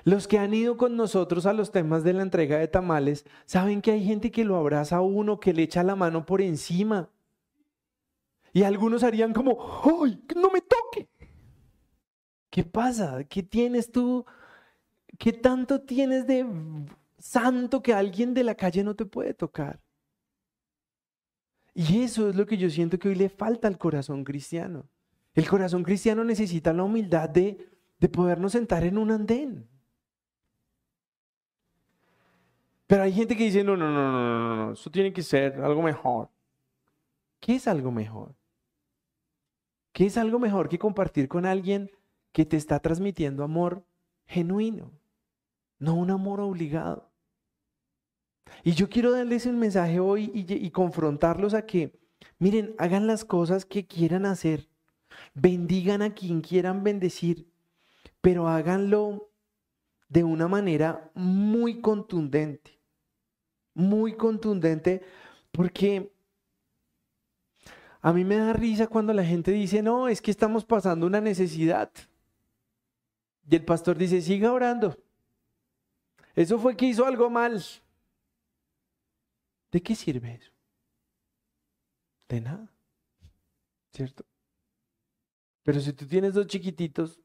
[0.03, 3.81] Los que han ido con nosotros a los temas de la entrega de tamales saben
[3.81, 7.09] que hay gente que lo abraza a uno, que le echa la mano por encima.
[8.55, 11.11] Y algunos harían como, ¡ay, no me toque!
[12.49, 13.25] ¿Qué pasa?
[13.25, 14.25] ¿Qué tienes tú?
[15.19, 16.47] ¿Qué tanto tienes de
[17.25, 19.81] santo que alguien de la calle no te puede tocar.
[21.73, 24.87] Y eso es lo que yo siento que hoy le falta al corazón cristiano.
[25.33, 27.67] El corazón cristiano necesita la humildad de,
[27.99, 29.67] de podernos sentar en un andén.
[32.87, 35.59] Pero hay gente que dice, no, no, no, no, no, no, eso tiene que ser
[35.63, 36.29] algo mejor.
[37.41, 38.35] ¿Qué es algo mejor?
[39.95, 41.89] ¿Qué es algo mejor que compartir con alguien
[42.33, 43.87] que te está transmitiendo amor
[44.27, 44.91] genuino,
[45.79, 47.13] no un amor obligado?
[48.65, 51.97] Y yo quiero darles el mensaje hoy y, confrontarlos a que,
[52.41, 54.69] miren, hagan las cosas que quieran hacer,
[55.33, 57.49] bendigan a quien quieran bendecir,
[58.21, 59.31] pero háganlo
[60.09, 62.81] de una manera muy contundente,
[63.75, 65.03] muy contundente,
[65.53, 66.14] porque
[68.05, 71.23] a mí me da risa cuando la gente dice, no, es que estamos pasando una
[71.23, 71.91] necesidad.
[73.49, 74.95] Y el pastor dice, siga orando.
[76.35, 77.65] Eso fue que hizo algo mal.
[79.73, 80.53] ¿De qué sirve eso?
[82.29, 82.71] De nada.
[83.95, 84.27] ¿Cierto?
[85.63, 87.19] Pero si tú tienes dos chiquititos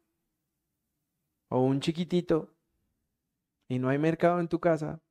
[1.49, 2.55] o un chiquitito
[3.67, 5.01] y no hay mercado en tu casa,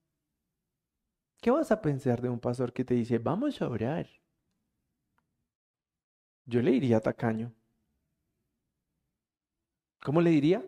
[1.42, 4.17] ¿qué vas a pensar de un pastor que te dice, vamos a orar?
[6.48, 7.52] Yo le diría tacaño.
[10.02, 10.66] ¿Cómo le diría?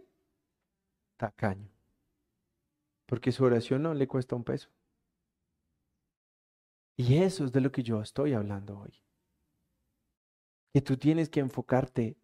[1.17, 1.71] Tacaño.
[3.07, 4.69] Porque su oración no le cuesta un peso.
[6.99, 8.93] Y eso es de lo que yo estoy hablando hoy.
[10.75, 12.19] Que tú tienes que enfocarte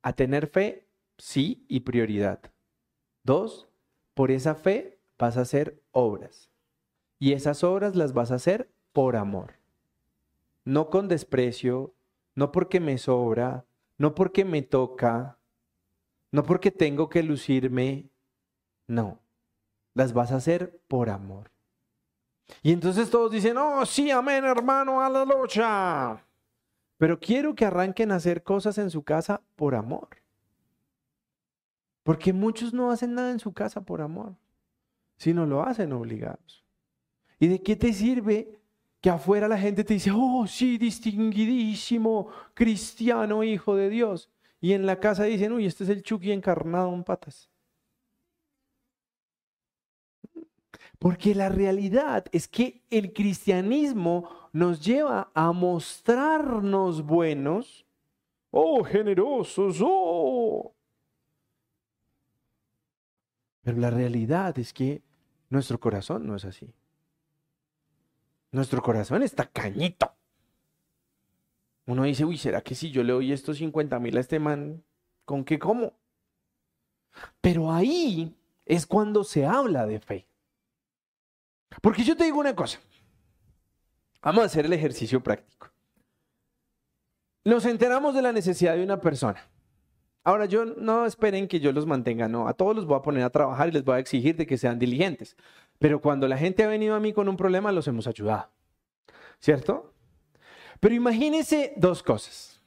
[0.00, 2.40] a tener fe, sí, y prioridad.
[3.24, 3.68] Dos,
[4.14, 6.50] por esa fe vas a hacer obras.
[7.18, 9.58] Y esas obras las vas a hacer por amor.
[10.64, 11.94] No con desprecio,
[12.34, 13.66] no porque me sobra,
[13.98, 15.38] no porque me toca,
[16.30, 18.10] no porque tengo que lucirme,
[18.86, 19.20] no,
[19.94, 21.50] las vas a hacer por amor.
[22.62, 26.24] Y entonces todos dicen, oh, sí, amén, hermano, a la lucha.
[26.98, 30.08] Pero quiero que arranquen a hacer cosas en su casa por amor.
[32.02, 34.34] Porque muchos no hacen nada en su casa por amor,
[35.16, 36.64] sino lo hacen obligados.
[37.38, 38.60] ¿Y de qué te sirve
[39.02, 44.30] que afuera la gente te dice, oh, sí, distinguidísimo cristiano, hijo de Dios?
[44.60, 47.50] Y en la casa dicen, uy, este es el Chucky encarnado en patas.
[51.00, 57.84] Porque la realidad es que el cristianismo nos lleva a mostrarnos buenos,
[58.52, 60.76] oh, generosos, oh.
[63.62, 65.02] Pero la realidad es que
[65.50, 66.72] nuestro corazón no es así.
[68.52, 70.12] Nuestro corazón está cañito.
[71.86, 74.84] Uno dice, uy, ¿será que si yo le doy estos 50 mil a este man,
[75.24, 75.94] ¿con qué como?
[77.40, 78.36] Pero ahí
[78.66, 80.26] es cuando se habla de fe.
[81.80, 82.78] Porque yo te digo una cosa.
[84.22, 85.70] Vamos a hacer el ejercicio práctico.
[87.44, 89.48] Nos enteramos de la necesidad de una persona.
[90.24, 92.46] Ahora, yo no esperen que yo los mantenga, no.
[92.46, 94.56] A todos los voy a poner a trabajar y les voy a exigir de que
[94.56, 95.36] sean diligentes.
[95.82, 98.48] Pero cuando la gente ha venido a mí con un problema, los hemos ayudado.
[99.40, 99.92] ¿Cierto?
[100.78, 102.62] Pero imagínense dos cosas.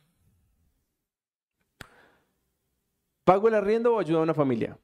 [3.23, 4.77] ¿Pago el arriendo o ayudo a una familia?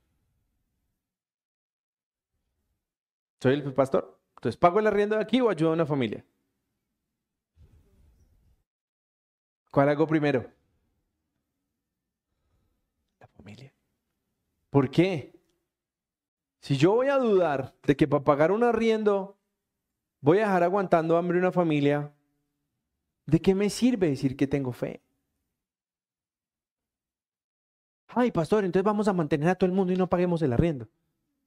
[3.41, 4.17] Soy el pastor.
[4.37, 6.23] Entonces, ¿pago el arriendo de aquí o ayudo a una familia?
[9.71, 10.49] ¿Cuál hago primero?
[13.19, 13.73] La familia.
[14.69, 15.40] ¿Por qué?
[16.62, 19.38] Si yo voy a dudar de que para pagar un arriendo
[20.21, 22.13] voy a dejar aguantando hambre una familia,
[23.26, 25.02] ¿de qué me sirve decir que tengo fe?
[28.08, 30.88] Ay, pastor, entonces vamos a mantener a todo el mundo y no paguemos el arriendo.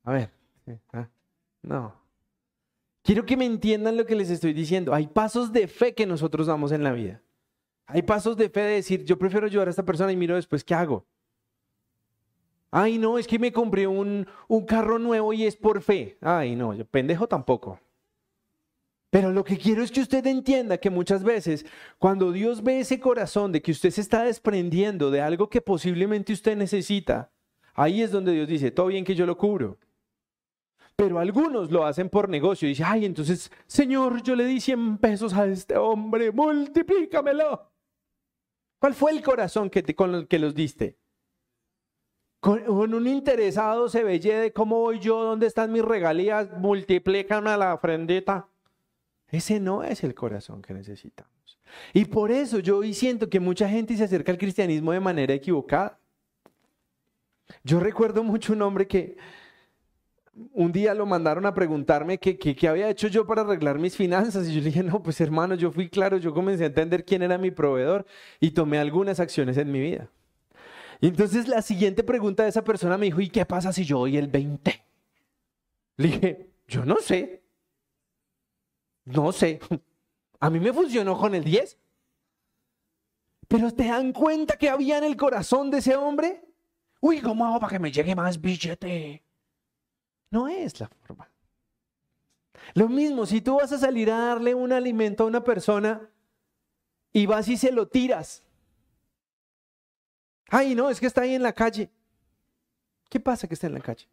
[0.02, 0.30] A ver,
[0.92, 1.08] ¿ah?
[1.62, 1.94] No.
[3.02, 4.94] Quiero que me entiendan lo que les estoy diciendo.
[4.94, 7.22] Hay pasos de fe que nosotros damos en la vida.
[7.86, 10.64] Hay pasos de fe de decir, yo prefiero ayudar a esta persona y miro después
[10.64, 11.06] qué hago.
[12.76, 16.18] Ay, no, es que me compré un, un carro nuevo y es por fe.
[16.20, 17.78] Ay, no, yo pendejo tampoco.
[19.10, 21.64] Pero lo que quiero es que usted entienda que muchas veces
[22.00, 26.32] cuando Dios ve ese corazón de que usted se está desprendiendo de algo que posiblemente
[26.32, 27.30] usted necesita,
[27.74, 29.78] ahí es donde Dios dice, todo bien que yo lo cubro.
[30.96, 32.66] Pero algunos lo hacen por negocio.
[32.66, 37.70] Dice, ay, entonces, Señor, yo le di 100 pesos a este hombre, multiplícamelo.
[38.80, 41.03] ¿Cuál fue el corazón que te, con el que los diste?
[42.44, 47.56] Con, un interesado se veye de cómo voy yo, dónde están mis regalías, multiplícame a
[47.56, 48.46] la ofrendita.
[49.30, 51.58] Ese no es el corazón que necesitamos.
[51.94, 55.32] Y por eso yo hoy siento que mucha gente se acerca al cristianismo de manera
[55.32, 55.98] equivocada.
[57.62, 59.16] Yo recuerdo mucho un hombre que,
[60.52, 64.46] un día lo mandaron a preguntarme qué, qué, había hecho yo para arreglar mis finanzas.
[64.48, 67.22] Y yo le dije, no, pues hermano, yo fui claro, yo comencé a entender quién
[67.22, 68.04] era mi proveedor
[68.38, 70.10] y tomé algunas acciones en mi vida.
[71.00, 73.98] Y entonces la siguiente pregunta de esa persona me dijo, ¿y qué pasa si yo
[74.00, 74.84] doy el 20?
[75.96, 77.42] Le dije, yo no sé.
[79.04, 79.60] No sé.
[80.40, 81.78] A mí me funcionó con el 10.
[83.48, 86.42] Pero ¿te dan cuenta que había en el corazón de ese hombre?
[87.00, 89.22] Uy, ¿cómo hago para que me llegue más billete?
[90.30, 91.30] No es la forma.
[92.74, 96.08] Lo mismo, si tú vas a salir a darle un alimento a una persona
[97.12, 98.43] y vas y se lo tiras.
[100.48, 101.90] Ay, no, es que está ahí en la calle.
[103.08, 104.08] ¿Qué pasa que está en la calle?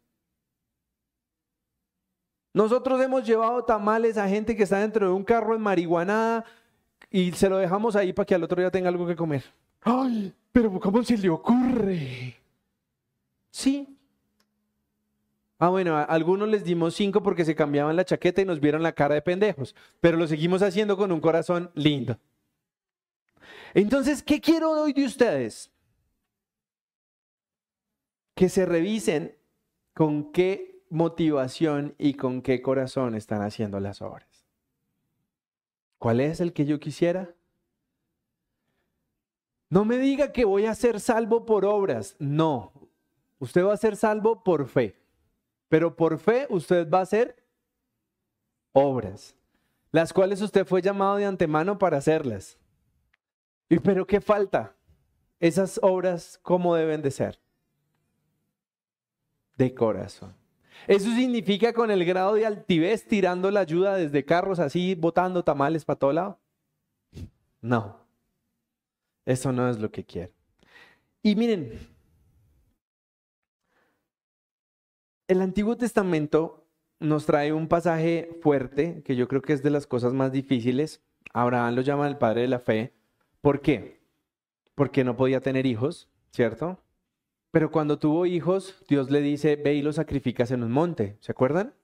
[2.54, 6.44] Nosotros hemos llevado tamales a gente que está dentro de un carro en marihuana
[7.10, 9.44] y se lo dejamos ahí para que al otro día tenga algo que comer.
[9.80, 12.36] Ay, pero ¿cómo se le ocurre?
[13.50, 13.92] Sí,
[15.62, 18.82] Ah, bueno, a algunos les dimos cinco porque se cambiaban la chaqueta y nos vieron
[18.82, 22.18] la cara de pendejos, pero lo seguimos haciendo con un corazón lindo.
[23.72, 25.70] Entonces, ¿qué quiero hoy de ustedes?
[28.34, 29.36] Que se revisen
[29.94, 34.46] con qué motivación y con qué corazón están haciendo las obras.
[35.98, 37.34] ¿Cuál es el que yo quisiera?
[39.70, 42.16] No me diga que voy a ser salvo por obras.
[42.18, 42.72] No,
[43.38, 45.00] usted va a ser salvo por fe.
[45.68, 47.42] Pero por fe usted va a hacer
[48.72, 49.34] obras,
[49.90, 52.58] las cuales usted fue llamado de antemano para hacerlas.
[53.70, 54.76] ¿Y pero qué falta?
[55.40, 57.40] Esas obras, ¿cómo deben de ser?
[59.56, 60.34] De corazón.
[60.86, 65.84] Eso significa con el grado de altivez tirando la ayuda desde carros así, botando tamales
[65.84, 66.38] para todo lado.
[67.60, 68.02] No,
[69.24, 70.32] eso no es lo que quiero.
[71.22, 71.78] Y miren,
[75.28, 76.66] el Antiguo Testamento
[76.98, 81.00] nos trae un pasaje fuerte, que yo creo que es de las cosas más difíciles.
[81.32, 82.92] Abraham lo llama el padre de la fe.
[83.40, 84.00] ¿Por qué?
[84.74, 86.78] Porque no podía tener hijos, ¿cierto?
[87.52, 91.18] Pero cuando tuvo hijos, Dios le dice, ve y los sacrificas en un monte.
[91.20, 91.74] ¿Se acuerdan?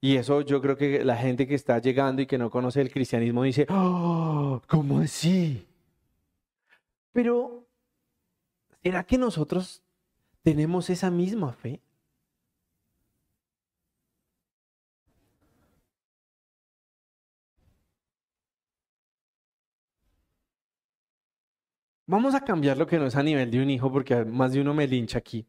[0.00, 2.90] Y eso yo creo que la gente que está llegando y que no conoce el
[2.90, 5.68] cristianismo dice, oh, ¿cómo así?
[7.12, 7.66] Pero,
[8.82, 9.82] ¿será que nosotros
[10.42, 11.82] tenemos esa misma fe?
[22.10, 24.60] Vamos a cambiar lo que no es a nivel de un hijo porque más de
[24.60, 25.46] uno me lincha aquí.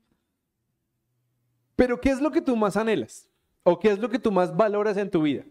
[1.75, 3.27] Pero ¿qué es lo que tú más anhelas?
[3.63, 5.43] ¿O qué es lo que tú más valoras en tu vida?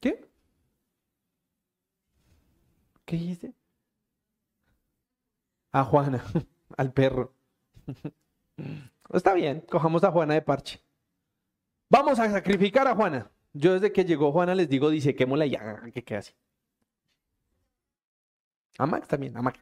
[0.00, 0.26] ¿Qué?
[3.04, 3.52] ¿Qué dice?
[5.72, 6.24] A Juana,
[6.78, 7.34] al perro.
[9.12, 10.80] Está bien, cojamos a Juana de parche.
[11.90, 13.30] Vamos a sacrificar a Juana.
[13.52, 16.32] Yo desde que llegó Juana les digo, dice, quémola ya, que qué así.
[18.78, 19.58] A Max también, a Max.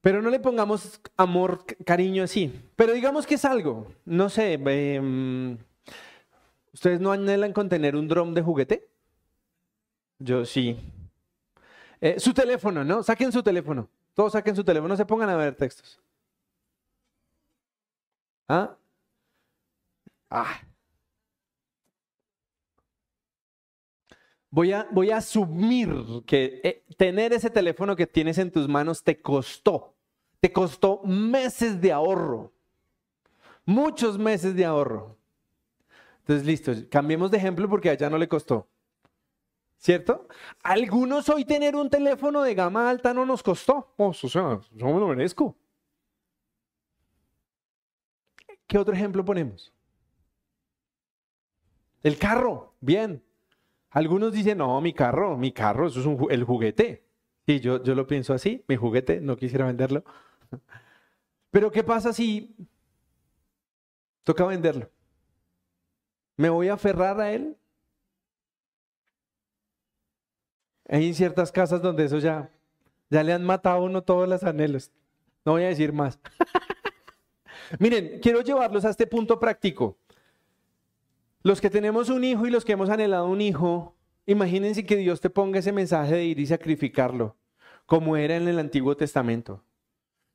[0.00, 2.52] Pero no le pongamos amor, cariño así.
[2.76, 3.92] Pero digamos que es algo.
[4.04, 5.58] No sé, em,
[6.72, 8.88] ¿ustedes no anhelan con tener un drum de juguete?
[10.18, 10.78] Yo sí.
[12.00, 13.02] Eh, su teléfono, ¿no?
[13.02, 13.88] Saquen su teléfono.
[14.14, 16.00] Todos saquen su teléfono, no se pongan a ver textos.
[18.48, 18.76] ¿Ah?
[20.30, 20.60] Ah.
[24.56, 25.94] Voy a, voy a asumir
[26.24, 29.94] que eh, tener ese teléfono que tienes en tus manos te costó,
[30.40, 32.54] te costó meses de ahorro,
[33.66, 35.18] muchos meses de ahorro.
[36.20, 38.66] Entonces, listo, cambiemos de ejemplo porque allá no le costó.
[39.76, 40.26] ¿Cierto?
[40.62, 43.92] Algunos hoy tener un teléfono de gama alta no nos costó.
[43.98, 45.54] o sea, yo me lo merezco.
[48.66, 49.70] ¿Qué otro ejemplo ponemos?
[52.02, 53.25] El carro, bien.
[53.96, 57.06] Algunos dicen, no, mi carro, mi carro, eso es el juguete.
[57.46, 60.04] Sí, yo, yo lo pienso así, mi juguete, no quisiera venderlo.
[61.50, 62.54] Pero ¿qué pasa si
[64.22, 64.90] toca venderlo?
[66.36, 67.56] ¿Me voy a aferrar a él?
[70.90, 72.50] Hay ciertas casas donde eso ya,
[73.08, 74.92] ya le han matado a uno todos los anhelos.
[75.42, 76.20] No voy a decir más.
[77.78, 79.96] Miren, quiero llevarlos a este punto práctico.
[81.46, 83.94] Los que tenemos un hijo y los que hemos anhelado un hijo,
[84.26, 87.36] imagínense que Dios te ponga ese mensaje de ir y sacrificarlo,
[87.86, 89.62] como era en el Antiguo Testamento.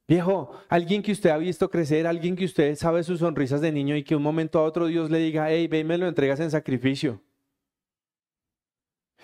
[0.07, 3.97] Viejo, alguien que usted ha visto crecer, alguien que usted sabe sus sonrisas de niño
[3.97, 6.49] y que un momento a otro Dios le diga, hey, ven, me lo entregas en
[6.49, 7.21] sacrificio.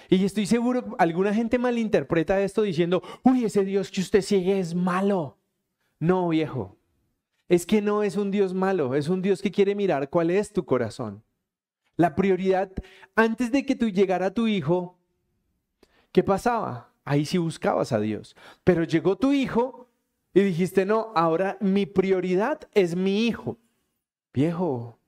[0.10, 4.76] Y estoy seguro, alguna gente malinterpreta esto diciendo, uy, ese Dios que usted sigue es
[4.76, 5.38] malo.
[6.02, 6.78] No, viejo,
[7.48, 10.52] es que no es un Dios malo, es un Dios que quiere mirar cuál es
[10.52, 11.24] tu corazón.
[11.98, 12.72] La prioridad,
[13.16, 14.98] antes de que tú llegara tu hijo,
[16.12, 16.94] ¿qué pasaba?
[17.04, 18.36] Ahí sí buscabas a Dios.
[18.64, 19.90] Pero llegó tu hijo
[20.34, 23.58] y dijiste, no, ahora mi prioridad es mi hijo.
[24.32, 25.00] Viejo,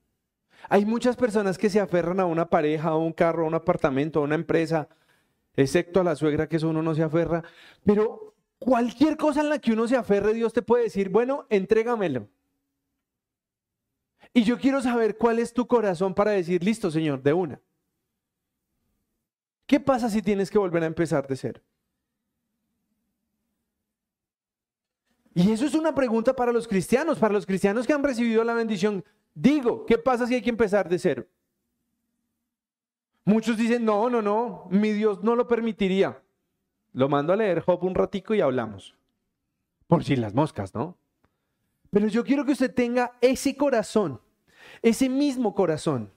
[0.67, 4.19] hay muchas personas que se aferran a una pareja, a un carro, a un apartamento,
[4.19, 4.89] a una empresa,
[5.55, 7.43] excepto a la suegra, que eso uno no se aferra.
[7.85, 12.27] Pero cualquier cosa en la que uno se aferre, Dios te puede decir, bueno, entrégamelo.
[14.33, 17.61] Y yo quiero saber cuál es tu corazón para decir, listo, Señor, de una.
[19.65, 21.61] ¿Qué pasa si tienes que volver a empezar de cero?
[25.33, 28.53] Y eso es una pregunta para los cristianos, para los cristianos que han recibido la
[28.53, 29.03] bendición.
[29.33, 31.27] Digo, ¿qué pasa si hay que empezar de cero?
[33.23, 36.21] Muchos dicen, no, no, no, mi Dios no lo permitiría.
[36.93, 38.95] Lo mando a leer Job un ratico y hablamos.
[39.87, 40.97] Por si las moscas, ¿no?
[41.91, 44.21] Pero yo quiero que usted tenga ese corazón,
[44.81, 46.11] ese mismo corazón.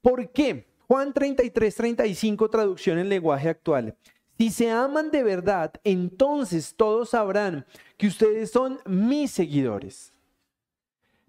[0.00, 0.68] ¿Por qué?
[0.86, 3.96] Juan 33, 35, traducción en lenguaje actual.
[4.38, 7.66] Si se aman de verdad, entonces todos sabrán
[7.96, 10.12] que ustedes son mis seguidores.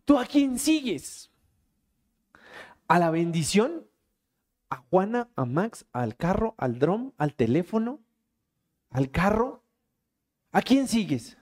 [0.05, 1.31] ¿Tú a quién sigues?
[2.87, 3.87] ¿A la bendición?
[4.69, 7.99] ¿A Juana, a Max, al carro, al drum, al teléfono,
[8.89, 9.63] al carro?
[10.51, 11.37] ¿A quién sigues?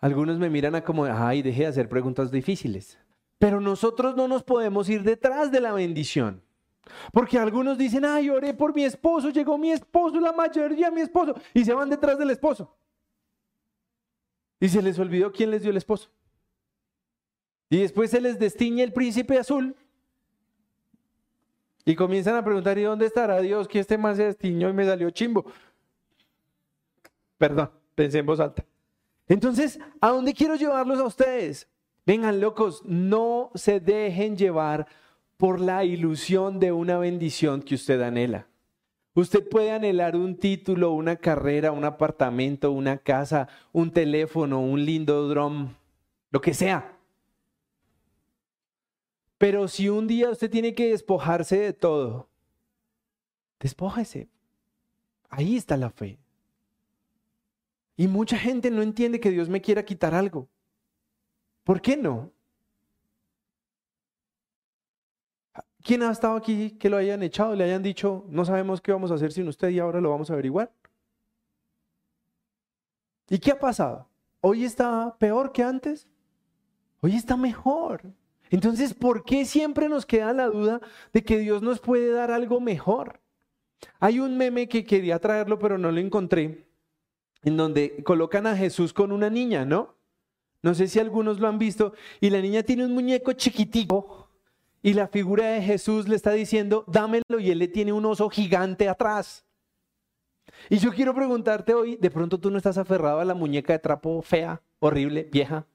[0.00, 2.98] Algunos me miran a como, ay, deje de hacer preguntas difíciles.
[3.38, 6.42] Pero nosotros no nos podemos ir detrás de la bendición.
[7.12, 11.34] Porque algunos dicen, ay, oré por mi esposo, llegó mi esposo, la mayoría mi esposo,
[11.52, 12.74] y se van detrás del esposo.
[14.60, 16.10] Y se les olvidó quién les dio el esposo.
[17.70, 19.76] Y después se les destiñe el príncipe azul.
[21.84, 24.84] Y comienzan a preguntar, ¿y dónde estará Dios que este más se destiñó y me
[24.84, 25.44] salió chimbo?
[27.36, 28.64] Perdón, pensé en voz alta.
[29.28, 31.68] Entonces, ¿a dónde quiero llevarlos a ustedes?
[32.06, 34.86] Vengan, locos, no se dejen llevar
[35.36, 38.46] por la ilusión de una bendición que usted anhela.
[39.14, 45.28] Usted puede anhelar un título, una carrera, un apartamento, una casa, un teléfono, un lindo
[45.28, 45.74] drum,
[46.30, 46.96] lo que sea.
[49.36, 52.28] Pero si un día usted tiene que despojarse de todo,
[53.60, 54.28] despójese.
[55.28, 56.18] Ahí está la fe.
[57.98, 60.48] Y mucha gente no entiende que Dios me quiera quitar algo.
[61.64, 62.30] ¿Por qué no?
[65.82, 67.56] ¿Quién ha estado aquí que lo hayan echado?
[67.56, 70.30] Le hayan dicho, no sabemos qué vamos a hacer sin usted y ahora lo vamos
[70.30, 70.72] a averiguar.
[73.28, 74.08] ¿Y qué ha pasado?
[74.40, 76.06] ¿Hoy está peor que antes?
[77.00, 78.02] Hoy está mejor.
[78.48, 80.80] Entonces, ¿por qué siempre nos queda la duda
[81.12, 83.20] de que Dios nos puede dar algo mejor?
[83.98, 86.67] Hay un meme que quería traerlo, pero no lo encontré,
[87.42, 89.96] en donde colocan a Jesús con una niña, ¿no?
[90.62, 94.28] No sé si algunos lo han visto, y la niña tiene un muñeco chiquitico,
[94.82, 98.28] y la figura de Jesús le está diciendo, dámelo, y él le tiene un oso
[98.28, 99.44] gigante atrás.
[100.68, 103.78] Y yo quiero preguntarte hoy, de pronto tú no estás aferrado a la muñeca de
[103.78, 105.66] trapo fea, horrible, vieja,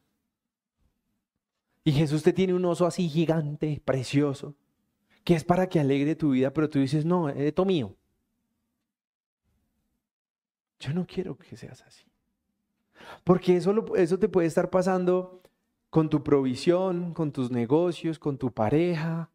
[1.84, 4.56] y Jesús te tiene un oso así gigante, precioso,
[5.24, 7.96] que es para que alegre tu vida, pero tú dices, no, es todo mío.
[10.84, 12.04] Yo no quiero que seas así.
[13.24, 15.42] Porque eso, eso te puede estar pasando
[15.90, 19.30] con tu provisión, con tus negocios, con tu pareja,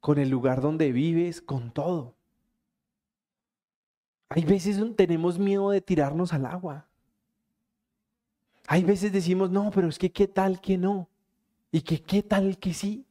[0.00, 2.16] con el lugar donde vives, con todo.
[4.30, 6.88] Hay veces tenemos miedo de tirarnos al agua.
[8.66, 11.08] Hay veces decimos, no, pero es que qué tal que no.
[11.70, 13.06] Y que qué tal que sí.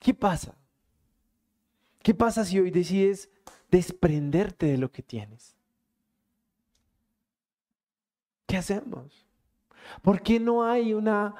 [0.00, 0.56] ¿Qué pasa?
[2.08, 3.28] ¿Qué pasa si hoy decides
[3.70, 5.54] desprenderte de lo que tienes?
[8.46, 9.26] ¿Qué hacemos?
[10.00, 11.34] ¿Por qué no hay una,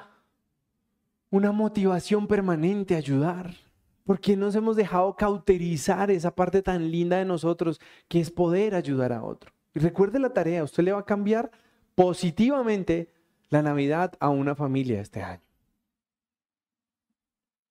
[1.31, 3.55] una motivación permanente a ayudar?
[4.03, 8.75] ¿Por qué nos hemos dejado cauterizar esa parte tan linda de nosotros que es poder
[8.75, 9.51] ayudar a otro?
[9.73, 11.49] Y recuerde la tarea, usted le va a cambiar
[11.95, 13.11] positivamente
[13.49, 15.41] la Navidad a una familia este año.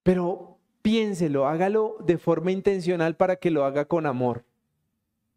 [0.03, 0.58] Pero
[0.89, 4.47] piénselo, hágalo de forma intencional para que lo haga con amor.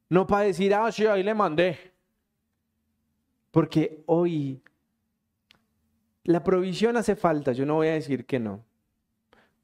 [0.08, 1.78] No para decir, ah, sí, ahí le mandé.
[3.52, 4.62] Porque hoy
[6.24, 8.64] la provisión hace falta, yo no voy a decir que no.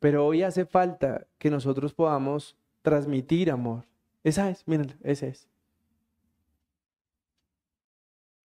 [0.02, 3.86] Pero hoy hace falta que nosotros podamos transmitir amor.
[4.26, 5.48] Esa es, miren, esa es.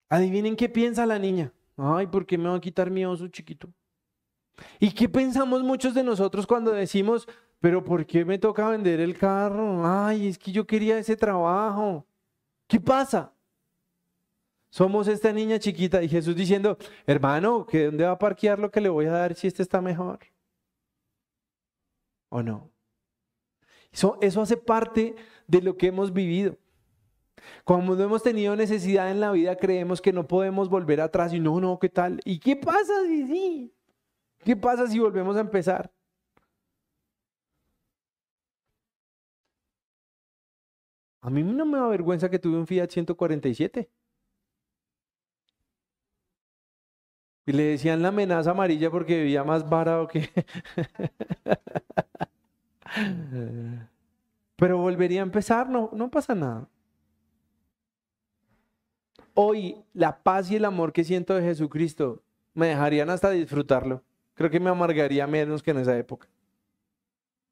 [0.08, 1.52] Adivinen qué piensa la niña.
[1.76, 3.68] Ay, ¿por qué me va a quitar mi oso chiquito?
[4.78, 7.28] ¿Y qué pensamos muchos de nosotros cuando decimos,
[7.60, 9.86] pero ¿por qué me toca vender el carro?
[9.86, 12.06] Ay, es que yo quería ese trabajo.
[12.66, 13.32] ¿Qué pasa?
[14.70, 18.80] Somos esta niña chiquita y Jesús diciendo, hermano, ¿que ¿dónde va a parquear lo que
[18.80, 20.18] le voy a dar si este está mejor?
[22.30, 22.70] ¿O no?
[23.92, 25.14] Eso, eso hace parte
[25.46, 26.56] de lo que hemos vivido.
[27.64, 31.60] Cuando hemos tenido necesidad en la vida, creemos que no podemos volver atrás y no,
[31.60, 32.20] no, ¿qué tal?
[32.24, 33.74] ¿Y qué pasa si sí?
[34.44, 35.90] ¿Qué pasa si volvemos a empezar?
[41.20, 43.88] A mí no me da vergüenza que tuve un Fiat 147.
[47.46, 50.28] Y le decían la amenaza amarilla porque vivía más barato que...
[54.56, 56.68] Pero volvería a empezar, no, no pasa nada
[59.34, 62.22] hoy la paz y el amor que siento de Jesucristo
[62.54, 64.02] me dejarían hasta disfrutarlo.
[64.34, 66.28] Creo que me amargaría menos que en esa época.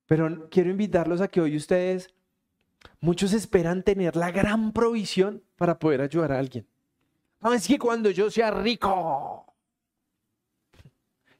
[0.06, 2.12] Pero quiero invitarlos a que hoy ustedes,
[3.00, 6.66] muchos esperan tener la gran provisión para poder ayudar a alguien.
[7.40, 9.54] No, es que cuando yo sea rico,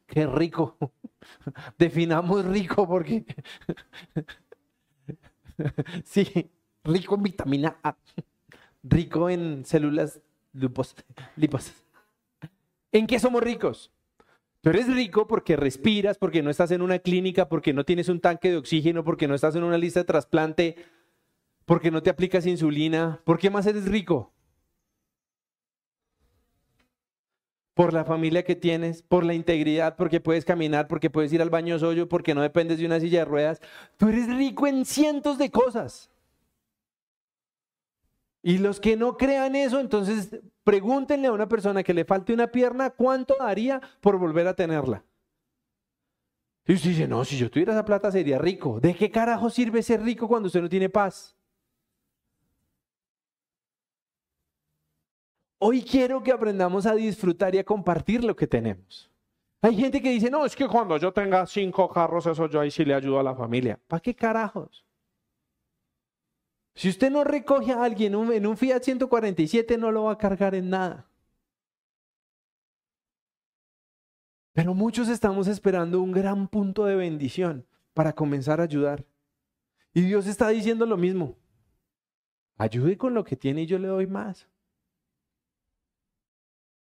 [0.07, 0.77] qué rico.
[1.79, 3.25] Definamos rico porque...
[6.05, 6.51] sí,
[6.85, 7.97] rico en vitamina A,
[8.83, 10.21] rico en células
[10.53, 10.95] lipos.
[12.93, 13.91] ¿En qué somos ricos?
[14.63, 18.21] Tú eres rico porque respiras, porque no estás en una clínica, porque no tienes un
[18.21, 20.77] tanque de oxígeno, porque no estás en una lista de trasplante,
[21.65, 23.21] porque no te aplicas insulina.
[23.25, 24.35] ¿Por qué más eres rico?
[27.73, 31.49] Por la familia que tienes, por la integridad, porque puedes caminar, porque puedes ir al
[31.49, 33.61] baño solo, porque no dependes de una silla de ruedas.
[33.97, 36.11] Tú eres rico en cientos de cosas.
[38.43, 42.47] Y los que no crean eso, entonces pregúntenle a una persona que le falte una
[42.47, 45.05] pierna cuánto daría por volver a tenerla.
[46.67, 48.81] Y usted dice, no, si yo tuviera esa plata sería rico.
[48.81, 51.37] ¿De qué carajo sirve ser rico cuando usted no tiene paz?
[55.59, 59.11] Hoy quiero que aprendamos a disfrutar y a compartir lo que tenemos.
[59.61, 62.71] Hay gente que dice, no, es que cuando yo tenga cinco carros, eso yo ahí
[62.71, 63.79] sí le ayudo a la familia.
[63.87, 64.87] ¿Para qué carajos?
[66.81, 70.55] Si usted no recoge a alguien en un Fiat 147, no lo va a cargar
[70.55, 71.07] en nada.
[74.55, 79.05] Pero muchos estamos esperando un gran punto de bendición para comenzar a ayudar.
[79.93, 81.37] Y Dios está diciendo lo mismo.
[82.57, 84.49] Ayude con lo que tiene y yo le doy más.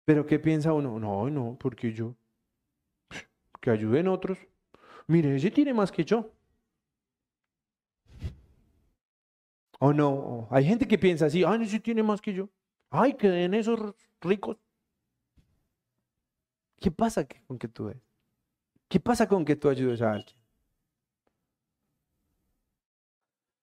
[0.05, 1.01] Pero ¿qué piensa uno?
[1.01, 2.14] No, no, porque yo.
[3.61, 4.38] Que ayuden otros.
[5.09, 6.30] Mire, ese tiene más que yo.
[9.83, 12.51] O no, hay gente que piensa así, ay, ese tiene más que yo.
[12.91, 14.59] Ay, que den esos ricos.
[16.78, 18.03] ¿Qué pasa con que tú des?
[18.89, 20.37] ¿Qué pasa con que tú ayudes a alguien?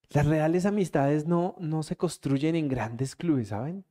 [0.10, 3.86] Las reales amistades no, no se construyen en grandes clubes, ¿saben?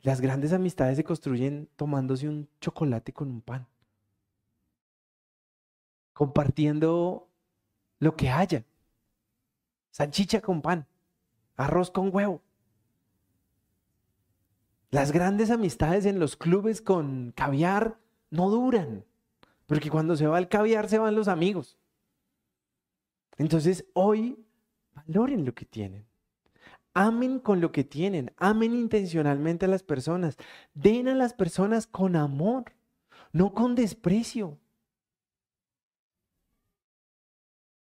[0.00, 3.66] Las grandes amistades se construyen tomándose un chocolate con un pan,
[6.14, 7.28] compartiendo
[7.98, 8.64] lo que haya,
[9.96, 10.86] salchicha con pan,
[11.56, 12.42] arroz con huevo.
[14.90, 19.06] Las grandes amistades en los clubes con caviar no duran,
[19.64, 21.78] porque cuando se va el caviar se van los amigos.
[23.38, 24.44] Entonces hoy
[24.92, 26.06] valoren lo que tienen.
[26.92, 30.36] Amen con lo que tienen, amen intencionalmente a las personas,
[30.74, 32.74] den a las personas con amor,
[33.32, 34.58] no con desprecio.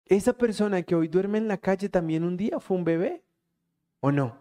[0.09, 3.23] Esa persona que hoy duerme en la calle también un día fue un bebé,
[4.01, 4.39] ¿o no?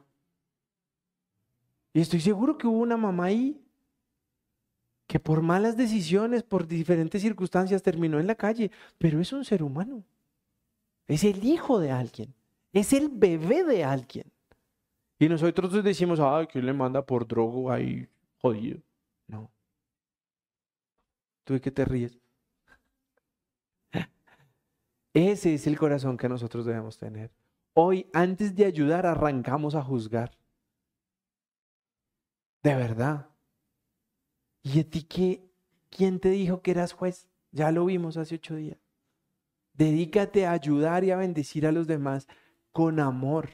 [1.94, 3.62] Y estoy seguro que hubo una mamá ahí
[5.08, 9.64] que por malas decisiones, por diferentes circunstancias terminó en la calle, pero es un ser
[9.64, 10.04] humano.
[11.08, 12.34] Es el hijo de alguien,
[12.74, 14.32] es el bebé de alguien.
[15.18, 18.08] Y nosotros decimos, ay, que le manda por drogo ahí
[18.40, 18.80] jodido.
[19.28, 19.50] No.
[21.46, 22.20] ¿Tú de qué te ríes?
[25.18, 27.32] Ese es el corazón que nosotros debemos tener.
[27.74, 30.38] Hoy, antes de ayudar, arrancamos a juzgar.
[32.62, 33.28] De verdad.
[34.62, 35.50] ¿Y a ti qué?
[35.90, 37.28] ¿Quién te dijo que eras juez?
[37.52, 38.78] Ya lo vimos hace ocho días.
[39.74, 42.28] Dedícate a ayudar y a bendecir a los demás
[42.72, 43.50] con amor.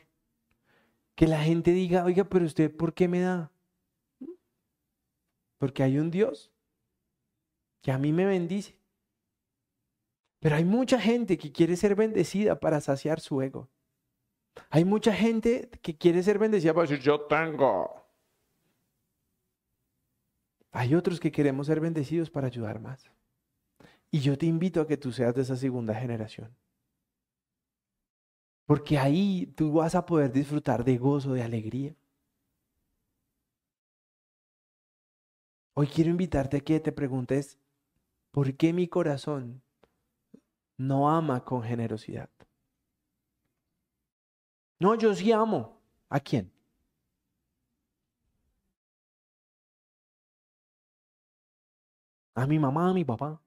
[1.15, 3.53] Que la gente diga, oiga, pero usted, ¿por qué me da?
[5.59, 6.51] Porque hay un Dios
[7.81, 8.82] que a mí me bendice.
[10.43, 13.69] Pero hay mucha gente que quiere ser bendecida para saciar su ego.
[14.69, 18.05] Hay mucha gente que quiere ser bendecida para decir, yo tengo.
[20.73, 23.09] Hay otros que queremos ser bendecidos para ayudar más.
[24.11, 26.53] Y yo te invito a que tú seas de esa segunda generación.
[28.65, 31.95] Porque ahí tú vas a poder disfrutar de gozo, de alegría.
[35.73, 37.57] Hoy quiero invitarte a que te preguntes,
[38.31, 39.62] ¿por qué mi corazón
[40.77, 42.29] no ama con generosidad?
[44.79, 45.81] No, yo sí amo.
[46.09, 46.51] ¿A quién?
[52.35, 53.39] A mi mamá, a mi papá.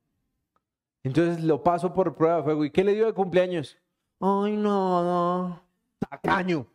[1.03, 2.65] Entonces lo paso por prueba de fuego.
[2.65, 3.77] ¿Y qué le dio de cumpleaños?
[4.21, 5.63] Ay, nada.
[5.99, 6.67] Tacaño.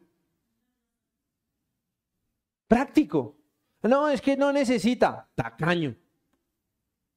[2.68, 3.36] Práctico.
[3.82, 5.28] No, es que no necesita.
[5.36, 5.96] Tacaño.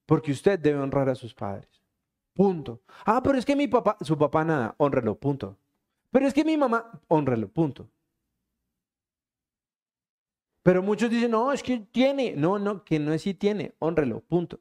[0.06, 1.83] Porque usted debe honrar a sus padres.
[2.34, 2.82] Punto.
[3.06, 5.56] Ah, pero es que mi papá, su papá nada, honrelo, punto.
[6.10, 7.88] Pero es que mi mamá, honrelo, punto.
[10.62, 12.34] Pero muchos dicen, no, es que tiene.
[12.36, 14.58] No, no, que no es si tiene, honrelo, punto.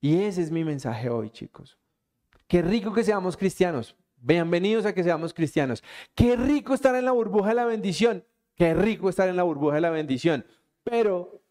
[0.00, 1.78] Y ese es mi mensaje hoy, chicos.
[2.46, 3.96] Qué rico que seamos cristianos.
[4.16, 5.84] Bienvenidos a que seamos cristianos.
[6.14, 8.24] Qué rico estar en la burbuja de la bendición.
[8.54, 10.46] Qué rico estar en la burbuja de la bendición.
[10.82, 11.42] Pero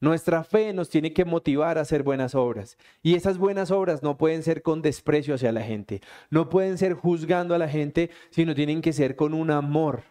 [0.00, 2.78] nuestra fe nos tiene que motivar a hacer buenas obras.
[3.02, 6.00] Y esas buenas obras no pueden ser con desprecio hacia la gente.
[6.30, 10.02] No pueden ser juzgando a la gente, sino tienen que ser con un amor.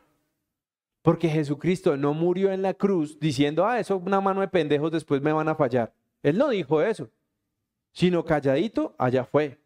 [1.02, 5.22] Porque Jesucristo no murió en la cruz diciendo, ah, eso una mano de pendejos después
[5.22, 5.94] me van a fallar.
[6.22, 7.10] Él no dijo eso
[7.98, 9.60] sino calladito, allá fue.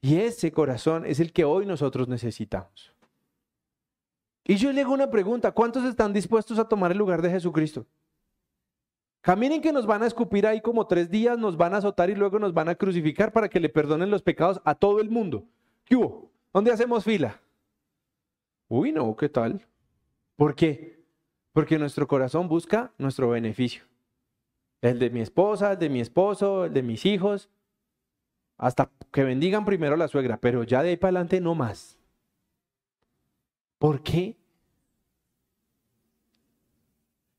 [0.00, 2.94] Y ese corazón es el que hoy nosotros necesitamos.
[4.42, 7.86] Y yo le hago una pregunta, ¿cuántos están dispuestos a tomar el lugar de Jesucristo?
[9.20, 12.14] Caminen que nos van a escupir ahí como tres días, nos van a azotar y
[12.14, 15.44] luego nos van a crucificar para que le perdonen los pecados a todo el mundo.
[15.84, 16.30] ¿Qué hubo?
[16.52, 17.40] ¿Dónde hacemos fila?
[18.68, 19.66] Uy, no, ¿qué tal?
[20.36, 21.04] ¿Por qué?
[21.52, 23.84] Porque nuestro corazón busca nuestro beneficio.
[24.80, 27.50] El de mi esposa, el de mi esposo, el de mis hijos.
[28.56, 31.98] Hasta que bendigan primero a la suegra, pero ya de ahí para adelante no más.
[33.78, 34.39] ¿Por qué?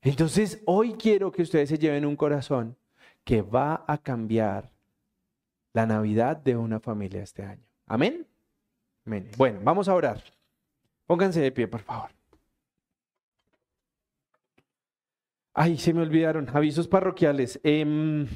[0.02, 2.76] Entonces, hoy quiero que ustedes se lleven un corazón
[3.24, 4.72] que va a cambiar
[5.72, 7.64] la Navidad de una familia este año.
[7.86, 8.26] Amén.
[9.06, 9.30] Amén.
[9.36, 10.22] Bueno, vamos a orar.
[11.06, 12.10] Pónganse de pie, por favor.
[15.54, 16.48] Ay, se me olvidaron.
[16.52, 17.60] Avisos parroquiales.
[17.62, 18.26] Em,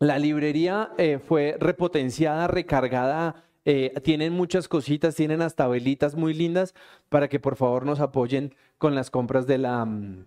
[0.00, 3.44] la librería eh, fue repotenciada, recargada.
[3.64, 6.74] Eh, tienen muchas cositas, tienen hasta velitas muy lindas
[7.08, 10.24] para que por favor nos apoyen con las compras de la, mm,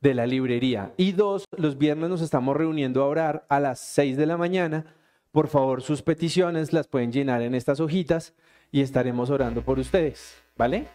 [0.00, 0.92] de la librería.
[0.96, 4.86] Y dos, los viernes nos estamos reuniendo a orar a las seis de la mañana.
[5.30, 8.34] Por favor, sus peticiones las pueden llenar en estas hojitas
[8.70, 10.42] y estaremos orando por ustedes.
[10.56, 10.88] ¿Vale?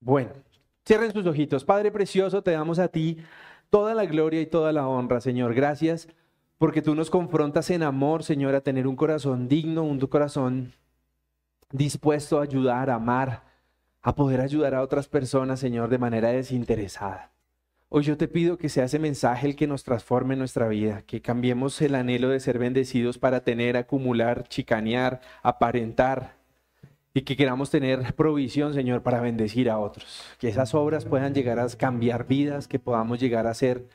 [0.00, 0.30] Bueno,
[0.86, 1.64] cierren sus ojitos.
[1.64, 3.18] Padre precioso, te damos a ti
[3.70, 5.54] toda la gloria y toda la honra, Señor.
[5.54, 6.08] Gracias
[6.58, 10.72] porque tú nos confrontas en amor, Señor, a tener un corazón digno, un corazón
[11.70, 13.44] dispuesto a ayudar, a amar,
[14.02, 17.32] a poder ayudar a otras personas, Señor, de manera desinteresada.
[17.88, 21.22] Hoy yo te pido que sea ese mensaje el que nos transforme nuestra vida, que
[21.22, 26.34] cambiemos el anhelo de ser bendecidos para tener, acumular, chicanear, aparentar
[27.14, 30.24] y que queramos tener provisión, Señor, para bendecir a otros.
[30.40, 33.86] Que esas obras puedan llegar a cambiar vidas, que podamos llegar a ser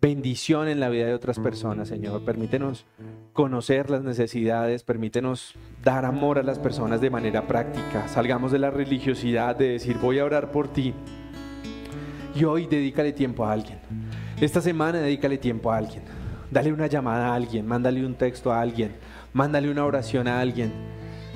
[0.00, 2.24] bendición en la vida de otras personas, Señor.
[2.24, 2.86] Permítenos
[3.34, 8.08] conocer las necesidades, permítenos dar amor a las personas de manera práctica.
[8.08, 10.94] Salgamos de la religiosidad de decir voy a orar por ti
[12.34, 13.78] y hoy dedícale tiempo a alguien.
[14.40, 16.02] Esta semana dedícale tiempo a alguien.
[16.50, 18.92] Dale una llamada a alguien, mándale un texto a alguien,
[19.32, 20.72] mándale una oración a alguien,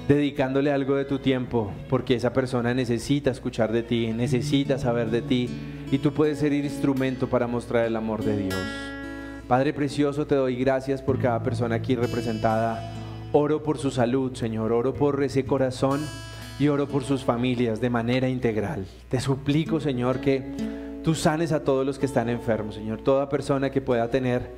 [0.07, 5.22] dedicándole algo de tu tiempo, porque esa persona necesita escuchar de ti, necesita saber de
[5.22, 5.49] ti,
[5.90, 8.61] y tú puedes ser instrumento para mostrar el amor de Dios.
[9.49, 12.92] Padre precioso, te doy gracias por cada persona aquí representada.
[13.32, 16.01] Oro por su salud, Señor, oro por ese corazón
[16.59, 18.86] y oro por sus familias de manera integral.
[19.09, 23.01] Te suplico, Señor, que tú sanes a todos los que están enfermos, Señor.
[23.03, 24.51] Toda persona que pueda tener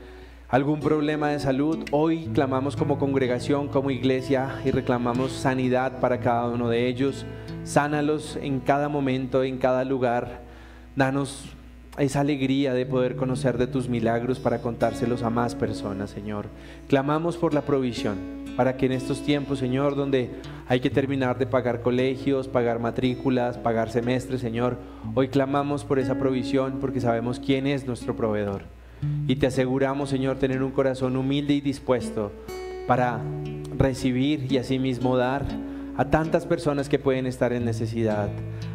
[0.49, 6.49] algún problema de salud, hoy clamamos como congregación, como iglesia y reclamamos sanidad para cada
[6.49, 7.25] uno de ellos.
[7.63, 10.43] Sánalos en cada momento, en cada lugar.
[10.97, 11.57] Danos
[12.03, 16.47] esa alegría de poder conocer de tus milagros para contárselos a más personas, Señor.
[16.89, 20.31] Clamamos por la provisión para que en estos tiempos, Señor, donde
[20.67, 24.79] hay que terminar de pagar colegios, pagar matrículas, pagar semestres, Señor,
[25.15, 28.63] hoy clamamos por esa provisión porque sabemos quién es nuestro proveedor.
[29.27, 32.33] Y te aseguramos, Señor, tener un corazón humilde y dispuesto
[32.87, 33.21] para
[33.77, 35.45] recibir y asimismo dar
[36.01, 38.31] a tantas personas que pueden estar en necesidad.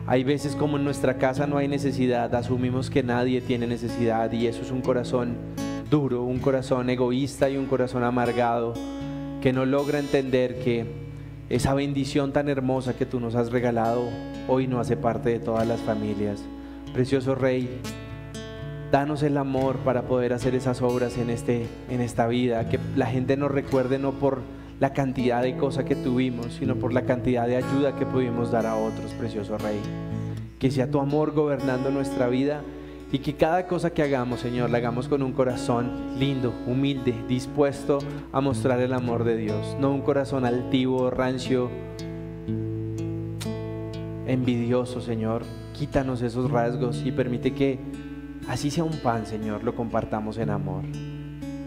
[0.06, 4.46] Hay veces como en nuestra casa no hay necesidad, asumimos que nadie tiene necesidad y
[4.46, 5.36] eso es un corazón
[5.90, 8.76] duro, un corazón egoísta y un corazón amargado
[9.42, 10.86] que no logra entender que
[11.50, 14.04] esa bendición tan hermosa que tú nos has regalado
[14.48, 16.44] hoy no hace parte de todas las familias.
[16.94, 17.82] Precioso Rey,
[18.92, 23.08] danos el amor para poder hacer esas obras en, este, en esta vida, que la
[23.08, 24.42] gente nos recuerde no por
[24.80, 28.66] la cantidad de cosas que tuvimos, sino por la cantidad de ayuda que pudimos dar
[28.66, 29.80] a otros, precioso Rey.
[30.60, 32.62] Que sea tu amor gobernando nuestra vida
[33.12, 38.00] y que cada cosa que hagamos, Señor, la hagamos con un corazón lindo, humilde, dispuesto
[38.34, 39.78] a mostrar el amor de Dios.
[39.80, 41.70] No un corazón altivo, rancio,
[44.28, 45.44] envidioso, Señor.
[45.74, 47.80] Quítanos esos rasgos y permite que
[48.50, 50.84] así sea un pan, Señor, lo compartamos en amor.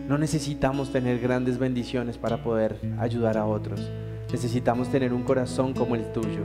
[0.08, 3.80] No necesitamos tener grandes bendiciones para poder ayudar a otros.
[4.32, 6.44] Necesitamos tener un corazón como el tuyo.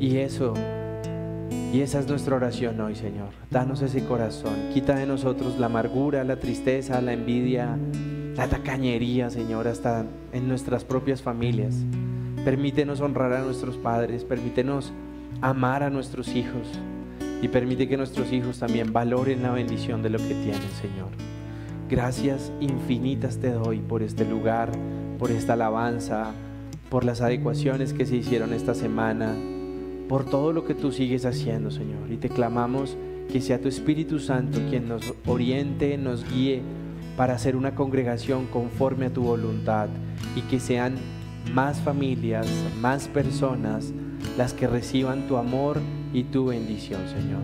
[0.00, 0.54] Y eso
[1.72, 3.28] y esa es nuestra oración hoy, Señor.
[3.50, 4.54] Danos ese corazón.
[4.72, 7.76] Quita de nosotros la amargura, la tristeza, la envidia,
[8.34, 11.74] la tacañería, Señor, hasta en nuestras propias familias.
[12.46, 14.92] Permítenos honrar a nuestros padres, permítenos
[15.42, 16.66] amar a nuestros hijos
[17.42, 21.35] y permite que nuestros hijos también valoren la bendición de lo que tienen, Señor.
[21.88, 24.72] Gracias infinitas te doy por este lugar,
[25.18, 26.32] por esta alabanza,
[26.90, 29.34] por las adecuaciones que se hicieron esta semana
[30.08, 32.10] por todo lo que tú sigues haciendo, Señor.
[32.10, 32.96] Y te clamamos
[33.32, 36.62] que sea tu Espíritu Santo quien nos oriente, nos guíe
[37.16, 39.88] para hacer una congregación conforme a tu voluntad
[40.36, 40.94] y que sean
[41.52, 42.46] más familias,
[42.80, 43.92] más personas
[44.36, 45.80] las que reciban tu amor
[46.12, 47.42] y tu bendición, Señor.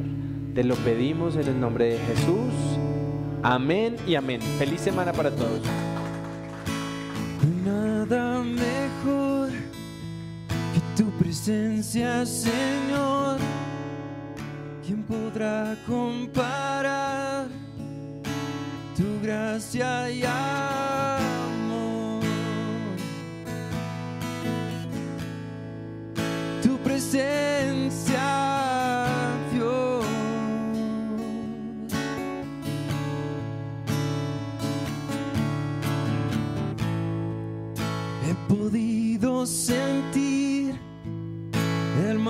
[0.54, 2.81] Te lo pedimos en el nombre de Jesús.
[3.42, 4.40] Amén y amén.
[4.58, 5.60] Feliz semana para todos.
[7.64, 9.50] Nada mejor
[10.96, 13.38] tu presencia, Señor.
[14.84, 17.46] ¿Quién podrá comparar
[18.96, 22.22] tu gracia y amor?
[26.62, 28.11] Tu presencia,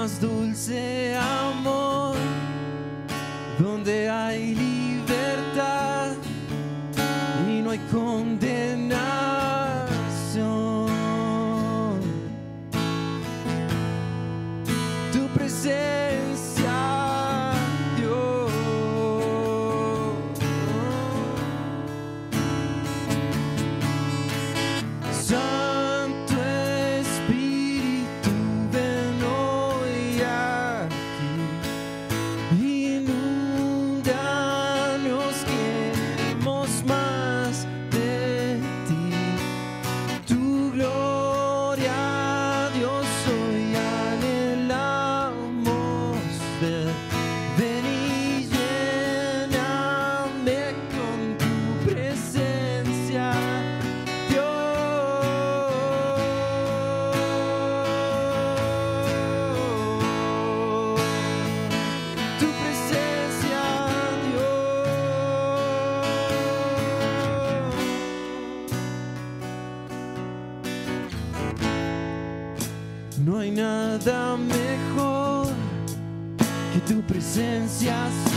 [0.03, 2.17] más dulce amor,
[3.57, 6.17] donde hay libertad
[7.49, 8.99] y no hay condenación.
[15.13, 16.12] Tu presencia
[73.99, 75.47] nada mejor
[76.73, 78.32] que tu presencia.